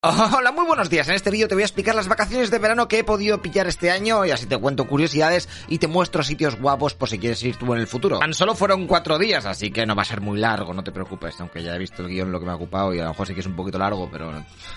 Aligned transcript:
Hola, 0.02 0.52
muy 0.52 0.64
buenos 0.64 0.90
días. 0.90 1.08
En 1.08 1.16
este 1.16 1.28
vídeo 1.28 1.48
te 1.48 1.56
voy 1.56 1.62
a 1.62 1.66
explicar 1.66 1.92
las 1.92 2.06
vacaciones 2.06 2.52
de 2.52 2.60
verano 2.60 2.86
que 2.86 3.00
he 3.00 3.04
podido 3.04 3.42
pillar 3.42 3.66
este 3.66 3.90
año 3.90 4.24
y 4.24 4.30
así 4.30 4.46
te 4.46 4.56
cuento 4.56 4.86
curiosidades 4.86 5.48
y 5.66 5.78
te 5.78 5.88
muestro 5.88 6.22
sitios 6.22 6.56
guapos 6.56 6.94
por 6.94 7.08
si 7.08 7.18
quieres 7.18 7.42
ir 7.42 7.56
tú 7.56 7.74
en 7.74 7.80
el 7.80 7.88
futuro. 7.88 8.20
Tan 8.20 8.32
solo 8.32 8.54
fueron 8.54 8.86
cuatro 8.86 9.18
días, 9.18 9.44
así 9.44 9.72
que 9.72 9.86
no 9.86 9.96
va 9.96 10.02
a 10.02 10.04
ser 10.04 10.20
muy 10.20 10.38
largo, 10.38 10.72
no 10.72 10.84
te 10.84 10.92
preocupes, 10.92 11.34
aunque 11.40 11.64
ya 11.64 11.74
he 11.74 11.78
visto 11.80 12.02
el 12.02 12.10
guion 12.10 12.30
lo 12.30 12.38
que 12.38 12.46
me 12.46 12.52
ha 12.52 12.54
ocupado 12.54 12.94
y 12.94 13.00
a 13.00 13.02
lo 13.02 13.08
mejor 13.08 13.26
sí 13.26 13.34
que 13.34 13.40
es 13.40 13.46
un 13.46 13.56
poquito 13.56 13.76
largo, 13.76 14.08
pero 14.08 14.30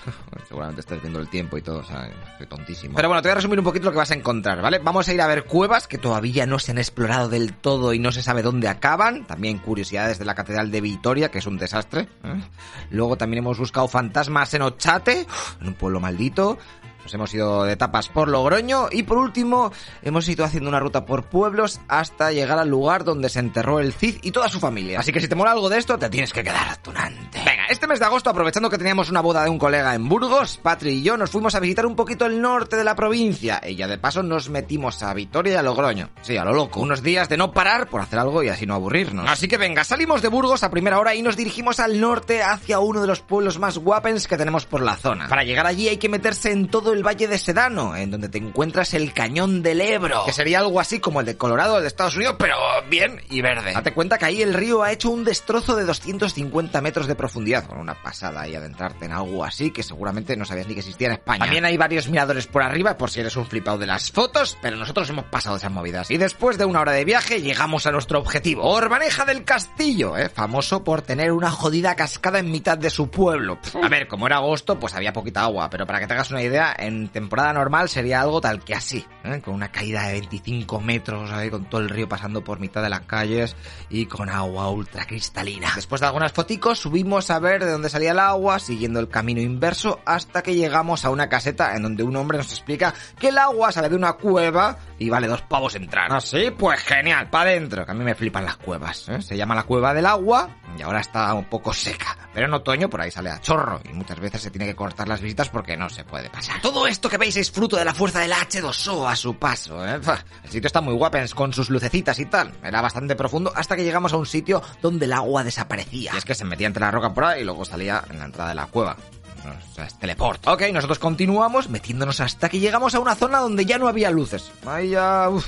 seguramente 0.48 0.82
estés 0.82 1.00
viendo 1.00 1.20
el 1.20 1.30
tiempo 1.30 1.56
y 1.56 1.62
todo, 1.62 1.82
o 1.82 1.86
sea, 1.86 2.10
tontísimo. 2.50 2.96
Pero 2.96 3.08
bueno, 3.08 3.22
te 3.22 3.28
voy 3.28 3.34
a 3.34 3.36
resumir 3.36 3.60
un 3.60 3.66
poquito 3.66 3.86
lo 3.86 3.92
que 3.92 4.00
vas 4.00 4.10
a 4.10 4.16
encontrar, 4.16 4.60
¿vale? 4.60 4.80
Vamos 4.80 5.08
a 5.08 5.14
ir 5.14 5.22
a 5.22 5.28
ver 5.28 5.44
cuevas 5.44 5.88
que 5.88 6.00
todavía 6.00 6.48
no 6.48 6.58
se 6.58 6.72
han 6.72 6.80
explorado 6.80 7.30
del 7.30 7.54
todo 7.54 7.94
y 7.94 8.00
no 8.00 8.12
se 8.12 8.24
sabe 8.24 8.42
dónde 8.42 8.70
acaban. 8.70 9.28
También 9.28 9.60
curiosidades 9.60 10.18
de 10.18 10.26
la 10.26 10.34
Catedral 10.34 10.72
de 10.72 10.82
Vitoria, 10.82 11.30
que 11.30 11.38
es 11.38 11.46
un 11.46 11.60
desastre. 11.60 12.08
¿eh? 12.24 12.42
Luego 12.90 13.18
también 13.18 13.44
hemos 13.44 13.60
buscado 13.60 13.88
fantasmas 13.88 14.52
en 14.56 14.64
Ochate, 14.64 15.11
en 15.12 15.68
un 15.68 15.74
pueblo 15.74 15.96
lo 15.96 16.02
maldito. 16.02 16.58
Nos 17.04 17.14
hemos 17.14 17.34
ido 17.34 17.64
de 17.64 17.76
tapas 17.76 18.10
por 18.10 18.28
Logroño 18.28 18.88
y 18.92 19.04
por 19.04 19.18
último 19.18 19.72
hemos 20.02 20.28
ido 20.30 20.46
haciendo 20.46 20.70
una 20.70 20.80
ruta 20.80 21.06
por 21.06 21.26
pueblos 21.26 21.80
hasta 21.88 22.32
llegar 22.32 22.60
al 22.60 22.70
lugar 22.70 23.04
donde 23.04 23.30
se 23.30 23.40
enterró 23.40 23.80
el 23.80 23.94
Cid 23.94 24.18
y 24.22 24.32
toda 24.32 24.50
su 24.50 24.60
familia. 24.60 25.00
Así 25.00 25.12
que 25.12 25.20
si 25.20 25.28
te 25.28 25.36
mola 25.36 25.52
algo 25.52 25.70
de 25.70 25.78
esto, 25.78 25.98
te 25.98 26.10
tienes 26.10 26.32
que 26.34 26.44
quedar 26.44 26.78
tunante. 26.78 27.40
Venga, 27.40 27.66
este 27.70 27.88
mes 27.88 28.00
de 28.00 28.06
agosto, 28.06 28.30
aprovechando 28.30 28.70
que 28.70 28.78
teníamos 28.78 29.10
una 29.10 29.22
boda 29.22 29.44
de 29.44 29.50
un 29.50 29.58
colega 29.58 29.96
en 29.96 30.08
Burgos, 30.08 30.58
Patri 30.58 30.92
y 30.92 31.04
yo 31.04 31.18
nos 31.18 31.32
fuimos 31.32 31.56
a 31.56 31.60
visitar 31.60 31.86
un 31.86 31.96
poquito 31.96 32.26
el 32.26 32.42
norte 32.42 32.76
de 32.76 32.84
la 32.84 32.96
provincia 32.96 33.62
y 33.66 33.76
ya 33.76 33.88
de 33.88 33.98
paso 33.98 34.24
nos 34.24 34.50
metimos 34.50 35.02
a 35.04 35.14
Vitoria 35.14 35.54
y 35.54 35.56
a 35.56 35.62
Logroño. 35.62 36.10
Sí, 36.22 36.38
a 36.38 36.46
lo 36.46 36.54
loco. 36.54 36.80
Unos 36.80 37.02
días 37.02 37.30
de 37.30 37.38
no 37.38 37.52
parar 37.52 37.88
por 37.88 38.02
hacer 38.02 38.20
algo 38.20 38.44
y 38.44 38.50
así 38.50 38.66
no 38.66 38.76
aburrirnos. 38.76 39.30
Así 39.30 39.48
que 39.48 39.58
venga, 39.58 39.84
salimos 39.84 40.22
de 40.22 40.28
Burgos 40.28 40.64
a 40.64 40.70
primera 40.70 41.00
hora 41.00 41.16
y 41.16 41.22
nos 41.22 41.38
dirigimos 41.38 41.80
al 41.80 42.00
norte 42.00 42.44
hacia 42.44 42.80
uno 42.80 43.02
de 43.02 43.08
los 43.08 43.22
pueblos 43.22 43.60
más 43.60 43.78
guapens 43.78 44.28
que 44.28 44.38
tenemos 44.38 44.66
por 44.66 44.82
la 44.82 44.96
zona. 44.96 45.28
Para 45.28 45.44
llegar 45.44 45.66
allí 45.66 45.88
hay 45.88 45.98
que 45.98 46.10
meterse 46.10 46.52
en 46.52 46.68
todo 46.68 46.91
el 46.94 47.06
valle 47.06 47.28
de 47.28 47.38
Sedano, 47.38 47.96
en 47.96 48.12
donde 48.12 48.30
te 48.30 48.38
encuentras 48.38 48.94
el 48.94 49.14
cañón 49.14 49.62
del 49.62 49.82
Ebro, 49.82 50.24
que 50.26 50.34
sería 50.34 50.60
algo 50.60 50.80
así 50.80 51.00
como 51.00 51.20
el 51.20 51.26
de 51.26 51.38
Colorado 51.38 51.80
de 51.80 51.88
Estados 51.88 52.16
Unidos, 52.16 52.36
pero 52.38 52.56
bien 52.90 53.22
y 53.30 53.42
verde. 53.42 53.74
Date 53.74 53.94
cuenta 53.94 54.18
que 54.18 54.26
ahí 54.26 54.42
el 54.42 54.54
río 54.54 54.84
ha 54.84 54.92
hecho 54.92 55.10
un 55.10 55.24
destrozo 55.24 55.76
de 55.76 55.86
250 55.86 56.82
metros 56.82 57.08
de 57.08 57.16
profundidad, 57.16 57.66
con 57.66 57.78
una 57.78 58.02
pasada 58.02 58.48
y 58.48 58.56
adentrarte 58.56 59.06
en 59.06 59.12
algo 59.12 59.44
así 59.44 59.72
que 59.72 59.84
seguramente 59.84 60.36
no 60.36 60.46
sabías 60.46 60.68
ni 60.68 60.74
que 60.74 60.80
existía 60.80 61.08
en 61.08 61.14
España. 61.14 61.40
También 61.40 61.66
hay 61.66 61.78
varios 61.78 62.08
miradores 62.08 62.48
por 62.48 62.64
arriba, 62.64 62.98
por 62.98 63.10
si 63.10 63.20
eres 63.20 63.36
un 63.36 63.46
flipado 63.46 63.78
de 63.78 63.88
las 63.88 64.12
fotos, 64.12 64.58
pero 64.62 64.78
nosotros 64.78 65.10
hemos 65.10 65.26
pasado 65.26 65.58
esas 65.58 65.72
movidas. 65.72 66.12
Y 66.12 66.18
después 66.18 66.58
de 66.58 66.66
una 66.66 66.82
hora 66.82 66.92
de 66.92 67.06
viaje 67.06 67.42
llegamos 67.42 67.86
a 67.86 67.92
nuestro 67.92 68.20
objetivo, 68.20 68.64
Orbaneja 68.64 69.26
del 69.26 69.44
Castillo, 69.44 70.18
¿eh? 70.18 70.30
famoso 70.30 70.84
por 70.84 71.02
tener 71.02 71.32
una 71.32 71.52
jodida 71.52 71.96
cascada 71.96 72.40
en 72.40 72.52
mitad 72.52 72.78
de 72.78 72.90
su 72.90 73.10
pueblo. 73.10 73.60
A 73.82 73.90
ver, 73.90 74.08
como 74.08 74.28
era 74.28 74.38
agosto, 74.38 74.80
pues 74.80 74.94
había 74.94 75.14
poquita 75.14 75.44
agua, 75.44 75.70
pero 75.70 75.86
para 75.86 76.00
que 76.00 76.08
te 76.08 76.14
hagas 76.14 76.32
una 76.32 76.42
idea, 76.42 76.76
en 76.82 77.10
temporada 77.10 77.54
normal 77.54 77.90
sería 77.90 78.22
algo 78.22 78.42
tal 78.42 78.64
que 78.64 78.74
así, 78.74 79.06
¿eh? 79.24 79.42
con 79.44 79.54
una 79.54 79.72
caída 79.72 80.08
de 80.08 80.14
25 80.14 80.80
metros, 80.82 81.30
con 81.50 81.66
todo 81.66 81.82
el 81.82 81.90
río 81.90 82.08
pasando 82.08 82.44
por 82.44 82.60
mitad 82.60 82.82
de 82.82 82.90
las 82.90 83.02
calles 83.02 83.56
y 83.90 84.06
con 84.06 84.30
agua 84.30 84.70
ultra 84.70 85.06
cristalina. 85.06 85.72
Después 85.76 86.02
de 86.02 86.08
algunas 86.08 86.32
foticos 86.32 86.80
subimos 86.80 87.30
a 87.30 87.40
ver 87.40 87.64
de 87.64 87.72
dónde 87.72 87.90
salía 87.90 88.12
el 88.12 88.20
agua, 88.20 88.60
siguiendo 88.60 89.00
el 89.00 89.10
camino 89.10 89.42
inverso, 89.42 90.00
hasta 90.06 90.42
que 90.42 90.56
llegamos 90.56 91.06
a 91.06 91.10
una 91.10 91.30
caseta 91.30 91.76
en 91.76 91.84
donde 91.84 92.04
un 92.04 92.16
hombre 92.16 92.38
nos 92.38 92.52
explica 92.52 92.94
que 93.20 93.30
el 93.30 93.38
agua 93.38 93.72
sale 93.72 93.90
de 93.90 93.96
una 93.96 94.14
cueva 94.14 94.78
y 94.98 95.10
vale 95.10 95.28
dos 95.28 95.42
pavos 95.44 95.76
entrar. 95.76 96.12
¿Así? 96.12 96.48
¿Ah, 96.48 96.54
pues 96.58 96.80
genial, 96.82 97.30
para 97.30 97.52
adentro, 97.52 97.86
a 97.88 97.94
mí 97.94 98.04
me 98.04 98.16
flipan 98.16 98.46
las 98.46 98.58
cuevas. 98.58 99.10
¿eh? 99.10 99.22
Se 99.22 99.38
llama 99.38 99.56
la 99.56 99.64
cueva 99.64 99.94
del 99.94 100.06
agua 100.06 100.50
y 100.78 100.82
ahora 100.82 101.02
está 101.02 101.34
un 101.34 101.46
poco 101.46 101.74
seca. 101.74 102.18
Pero 102.34 102.48
en 102.48 102.54
otoño 102.54 102.90
por 102.90 103.02
ahí 103.02 103.12
sale 103.12 103.30
a 103.30 103.42
chorro 103.42 103.82
y 103.90 103.94
muchas 103.94 104.20
veces 104.20 104.42
se 104.42 104.52
tiene 104.52 104.66
que 104.66 104.76
cortar 104.76 105.08
las 105.08 105.22
visitas 105.22 105.50
porque 105.50 105.76
no 105.76 105.90
se 105.90 106.04
puede 106.04 106.30
pasar. 106.30 106.62
Todo 106.74 106.88
esto 106.88 107.10
que 107.10 107.18
veis 107.18 107.36
es 107.36 107.52
fruto 107.52 107.76
de 107.76 107.84
la 107.84 107.94
fuerza 107.94 108.22
del 108.22 108.32
H2O 108.32 109.06
a 109.06 109.14
su 109.18 109.36
paso. 109.36 109.86
¿eh? 109.86 110.00
El 110.46 110.50
sitio 110.50 110.68
está 110.68 110.80
muy 110.80 110.94
guapens 110.94 111.36
con 111.36 111.52
sus 111.52 111.70
lucecitas 111.70 112.18
y 112.20 112.26
tal. 112.28 112.54
Era 112.64 112.80
bastante 112.82 113.14
profundo 113.18 113.52
hasta 113.54 113.76
que 113.76 113.84
llegamos 113.84 114.14
a 114.14 114.18
un 114.18 114.26
sitio 114.26 114.64
donde 114.82 115.04
el 115.04 115.12
agua 115.12 115.44
desaparecía. 115.44 116.12
Y 116.14 116.18
es 116.18 116.24
que 116.24 116.34
se 116.34 116.46
metía 116.46 116.68
entre 116.68 116.80
la 116.80 116.90
roca 116.90 117.14
por 117.14 117.26
ahí 117.26 117.42
y 117.42 117.44
luego 117.44 117.66
salía 117.66 118.06
en 118.10 118.20
la 118.20 118.26
entrada 118.26 118.52
de 118.52 118.56
la 118.56 118.68
cueva. 118.68 118.96
O 118.96 119.76
sea, 119.76 119.86
es 119.86 120.00
teleport. 120.00 120.48
Ok, 120.48 120.62
nosotros 120.72 120.98
continuamos 120.98 121.68
metiéndonos 121.70 122.22
hasta 122.22 122.48
que 122.48 122.60
llegamos 122.60 122.96
a 122.96 123.02
una 123.02 123.16
zona 123.16 123.40
donde 123.40 123.66
ya 123.66 123.78
no 123.78 123.90
había 123.90 124.10
luces. 124.10 124.50
Ahí 124.66 124.92
ya... 124.92 125.28
Uf, 125.30 125.46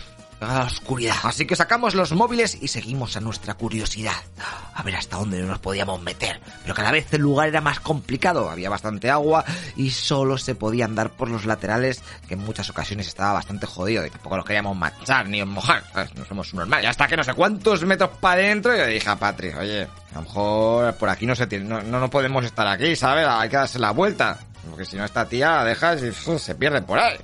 la 0.48 0.64
oscuridad. 0.64 1.16
Así 1.24 1.46
que 1.46 1.56
sacamos 1.56 1.96
los 1.96 2.12
móviles 2.14 2.58
y 2.62 2.68
seguimos 2.68 3.16
a 3.16 3.20
nuestra 3.20 3.54
curiosidad. 3.54 4.14
A 4.74 4.84
ver 4.84 4.96
hasta 4.96 5.18
dónde 5.18 5.42
nos 5.42 5.60
podíamos 5.60 6.02
meter. 6.02 6.40
Pero 6.62 6.74
cada 6.74 6.92
vez 6.92 7.14
el 7.14 7.22
lugar 7.22 7.50
era 7.50 7.62
más 7.62 7.80
complicado. 7.80 8.50
Había 8.50 8.70
bastante 8.70 9.10
agua 9.10 9.46
y 9.76 9.92
solo 9.92 10.38
se 10.38 10.56
podía 10.56 10.86
andar 10.86 11.12
por 11.12 11.30
los 11.30 11.46
laterales, 11.46 12.04
que 12.28 12.34
en 12.34 12.42
muchas 12.42 12.70
ocasiones 12.70 13.08
estaba 13.08 13.34
bastante 13.34 13.66
jodido. 13.66 14.06
Y 14.06 14.10
tampoco 14.10 14.38
los 14.38 14.46
queríamos 14.46 14.76
manchar 14.76 15.28
ni 15.28 15.44
mojar. 15.44 15.84
No 16.16 16.26
somos 16.26 16.54
normales. 16.54 16.90
Hasta 16.90 17.08
que 17.08 17.18
no 17.18 17.24
sé 17.24 17.34
cuántos 17.34 17.84
metros 17.86 18.12
para 18.20 18.42
adentro, 18.42 18.76
yo 18.76 18.86
dije 18.86 19.10
a 19.10 19.16
Patri, 19.16 19.50
oye, 19.50 19.84
a 19.84 20.16
lo 20.16 20.22
mejor 20.22 20.96
por 20.96 21.10
aquí 21.10 21.26
no 21.26 21.36
se 21.36 21.48
tiene, 21.48 21.66
no, 21.66 21.82
no, 21.82 22.10
podemos 22.10 22.44
estar 22.46 22.68
aquí, 22.68 22.96
¿sabes? 22.96 23.26
Hay 23.28 23.50
que 23.50 23.58
darse 23.58 23.80
la 23.80 23.92
vuelta. 23.92 24.40
Porque 24.70 24.86
si 24.86 24.96
no, 24.96 25.04
esta 25.04 25.28
tía 25.28 25.64
dejas 25.64 26.02
y 26.02 26.10
uf, 26.10 26.42
se 26.42 26.56
pierde 26.56 26.82
por 26.82 26.98
ahí 26.98 27.18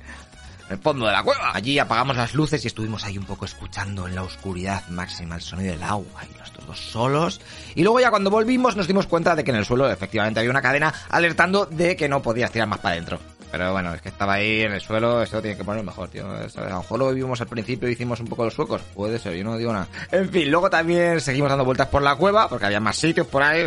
el 0.70 0.78
fondo 0.78 1.06
de 1.06 1.12
la 1.12 1.22
cueva. 1.22 1.50
Allí 1.52 1.78
apagamos 1.78 2.16
las 2.16 2.34
luces 2.34 2.64
y 2.64 2.68
estuvimos 2.68 3.04
ahí 3.04 3.18
un 3.18 3.24
poco 3.24 3.44
escuchando 3.44 4.06
en 4.06 4.14
la 4.14 4.22
oscuridad 4.22 4.86
máxima 4.88 5.34
el 5.34 5.42
sonido 5.42 5.72
del 5.72 5.82
agua 5.82 6.22
y 6.32 6.38
los 6.38 6.52
dos 6.66 6.78
solos. 6.78 7.40
Y 7.74 7.82
luego 7.82 8.00
ya 8.00 8.10
cuando 8.10 8.30
volvimos 8.30 8.76
nos 8.76 8.86
dimos 8.86 9.06
cuenta 9.06 9.34
de 9.34 9.44
que 9.44 9.50
en 9.50 9.56
el 9.56 9.64
suelo 9.64 9.90
efectivamente 9.90 10.40
había 10.40 10.50
una 10.50 10.62
cadena 10.62 10.94
alertando 11.08 11.66
de 11.66 11.96
que 11.96 12.08
no 12.08 12.22
podías 12.22 12.52
tirar 12.52 12.68
más 12.68 12.78
para 12.78 12.94
adentro. 12.94 13.18
Pero 13.50 13.72
bueno, 13.72 13.94
es 13.94 14.00
que 14.00 14.08
estaba 14.08 14.34
ahí 14.34 14.62
en 14.62 14.72
el 14.72 14.80
suelo, 14.80 15.22
eso 15.22 15.40
tiene 15.42 15.56
que 15.56 15.64
poner 15.64 15.84
mejor, 15.84 16.08
tío. 16.08 16.26
A 16.26 16.68
lo 16.68 16.78
mejor 16.78 16.98
lo 16.98 17.08
vivimos 17.08 17.40
al 17.40 17.48
principio 17.48 17.88
y 17.88 17.92
hicimos 17.92 18.20
un 18.20 18.26
poco 18.26 18.44
los 18.44 18.54
suecos. 18.54 18.82
Puede 18.94 19.18
ser, 19.18 19.34
yo 19.34 19.44
no 19.44 19.56
digo 19.56 19.72
nada. 19.72 19.88
En 20.10 20.28
fin, 20.30 20.50
luego 20.50 20.70
también 20.70 21.20
seguimos 21.20 21.50
dando 21.50 21.64
vueltas 21.64 21.88
por 21.88 22.02
la 22.02 22.14
cueva, 22.16 22.48
porque 22.48 22.66
había 22.66 22.80
más 22.80 22.96
sitios 22.96 23.26
por 23.26 23.42
ahí, 23.42 23.64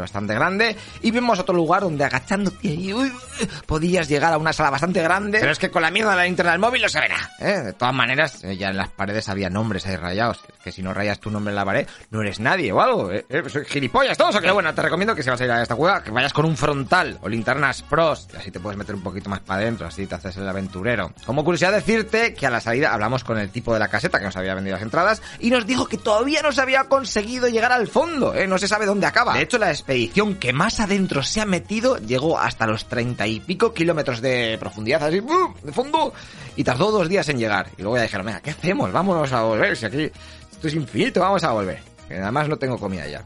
bastante 0.00 0.34
grande. 0.34 0.76
Y 1.02 1.10
vimos 1.10 1.38
otro 1.38 1.54
lugar 1.54 1.82
donde 1.82 2.04
agachándote 2.04 2.68
y 2.68 2.92
uy, 2.92 3.12
podías 3.66 4.08
llegar 4.08 4.32
a 4.32 4.38
una 4.38 4.52
sala 4.52 4.70
bastante 4.70 5.02
grande. 5.02 5.38
Pero 5.40 5.52
es 5.52 5.58
que 5.58 5.70
con 5.70 5.82
la 5.82 5.90
mierda 5.90 6.10
de 6.10 6.16
la 6.16 6.24
linterna 6.24 6.52
del 6.52 6.60
móvil 6.60 6.82
no 6.82 6.88
se 6.88 7.00
ve 7.00 7.08
nada. 7.08 7.30
¿eh? 7.38 7.62
De 7.62 7.72
todas 7.72 7.94
maneras, 7.94 8.42
eh, 8.44 8.56
ya 8.56 8.68
en 8.68 8.76
las 8.76 8.88
paredes 8.88 9.28
había 9.28 9.50
nombres 9.50 9.86
ahí 9.86 9.96
rayados. 9.96 10.40
Que 10.62 10.72
si 10.72 10.82
no 10.82 10.92
rayas 10.92 11.20
tu 11.20 11.30
nombre 11.30 11.52
en 11.52 11.56
la 11.56 11.64
pared, 11.64 11.86
no 12.10 12.20
eres 12.20 12.40
nadie 12.40 12.72
o 12.72 12.80
algo. 12.80 13.12
¿eh? 13.12 13.24
¿Eh? 13.28 13.42
Soy 13.48 13.64
gilipollas 13.64 14.18
todos. 14.18 14.34
O 14.36 14.40
que 14.40 14.50
bueno, 14.50 14.74
te 14.74 14.82
recomiendo 14.82 15.14
que 15.14 15.22
si 15.22 15.30
vas 15.30 15.40
a 15.40 15.44
ir 15.44 15.50
a 15.50 15.62
esta 15.62 15.76
cueva, 15.76 16.02
que 16.02 16.10
vayas 16.10 16.32
con 16.32 16.44
un 16.44 16.56
frontal 16.56 17.18
o 17.22 17.28
linternas 17.28 17.82
pros. 17.82 18.28
Y 18.32 18.36
así 18.36 18.50
te 18.50 18.60
puedes 18.60 18.78
meter 18.78 18.94
un 18.94 19.02
poquito 19.02 19.19
más 19.28 19.40
para 19.40 19.62
adentro, 19.62 19.86
así 19.86 20.06
te 20.06 20.14
haces 20.14 20.36
el 20.36 20.48
aventurero. 20.48 21.12
Como 21.26 21.44
curiosidad 21.44 21.72
decirte 21.72 22.34
que 22.34 22.46
a 22.46 22.50
la 22.50 22.60
salida 22.60 22.92
hablamos 22.92 23.24
con 23.24 23.38
el 23.38 23.50
tipo 23.50 23.74
de 23.74 23.80
la 23.80 23.88
caseta 23.88 24.18
que 24.18 24.24
nos 24.24 24.36
había 24.36 24.54
vendido 24.54 24.76
las 24.76 24.82
entradas 24.82 25.22
y 25.38 25.50
nos 25.50 25.66
dijo 25.66 25.86
que 25.86 25.98
todavía 25.98 26.42
no 26.42 26.52
se 26.52 26.60
había 26.60 26.84
conseguido 26.84 27.48
llegar 27.48 27.72
al 27.72 27.88
fondo, 27.88 28.34
¿eh? 28.34 28.46
no 28.46 28.58
se 28.58 28.68
sabe 28.68 28.86
dónde 28.86 29.06
acaba. 29.06 29.34
De 29.34 29.42
hecho, 29.42 29.58
la 29.58 29.70
expedición 29.70 30.36
que 30.36 30.52
más 30.52 30.80
adentro 30.80 31.22
se 31.22 31.40
ha 31.40 31.46
metido 31.46 31.98
llegó 31.98 32.38
hasta 32.38 32.66
los 32.66 32.86
treinta 32.86 33.26
y 33.26 33.40
pico 33.40 33.72
kilómetros 33.72 34.20
de 34.20 34.56
profundidad, 34.58 35.02
así, 35.02 35.20
de 35.62 35.72
fondo, 35.72 36.12
y 36.56 36.64
tardó 36.64 36.90
dos 36.90 37.08
días 37.08 37.28
en 37.28 37.38
llegar. 37.38 37.68
Y 37.76 37.82
luego 37.82 37.96
ya 37.96 38.02
dijeron, 38.02 38.26
venga, 38.26 38.40
¿qué 38.40 38.50
hacemos? 38.50 38.92
Vámonos 38.92 39.32
a 39.32 39.42
volver, 39.42 39.76
si 39.76 39.86
aquí 39.86 40.10
esto 40.50 40.68
es 40.68 40.74
infinito, 40.74 41.20
vamos 41.20 41.42
a 41.44 41.52
volver. 41.52 41.90
Además 42.10 42.48
no 42.48 42.56
tengo 42.56 42.78
comida 42.78 43.06
ya. 43.06 43.24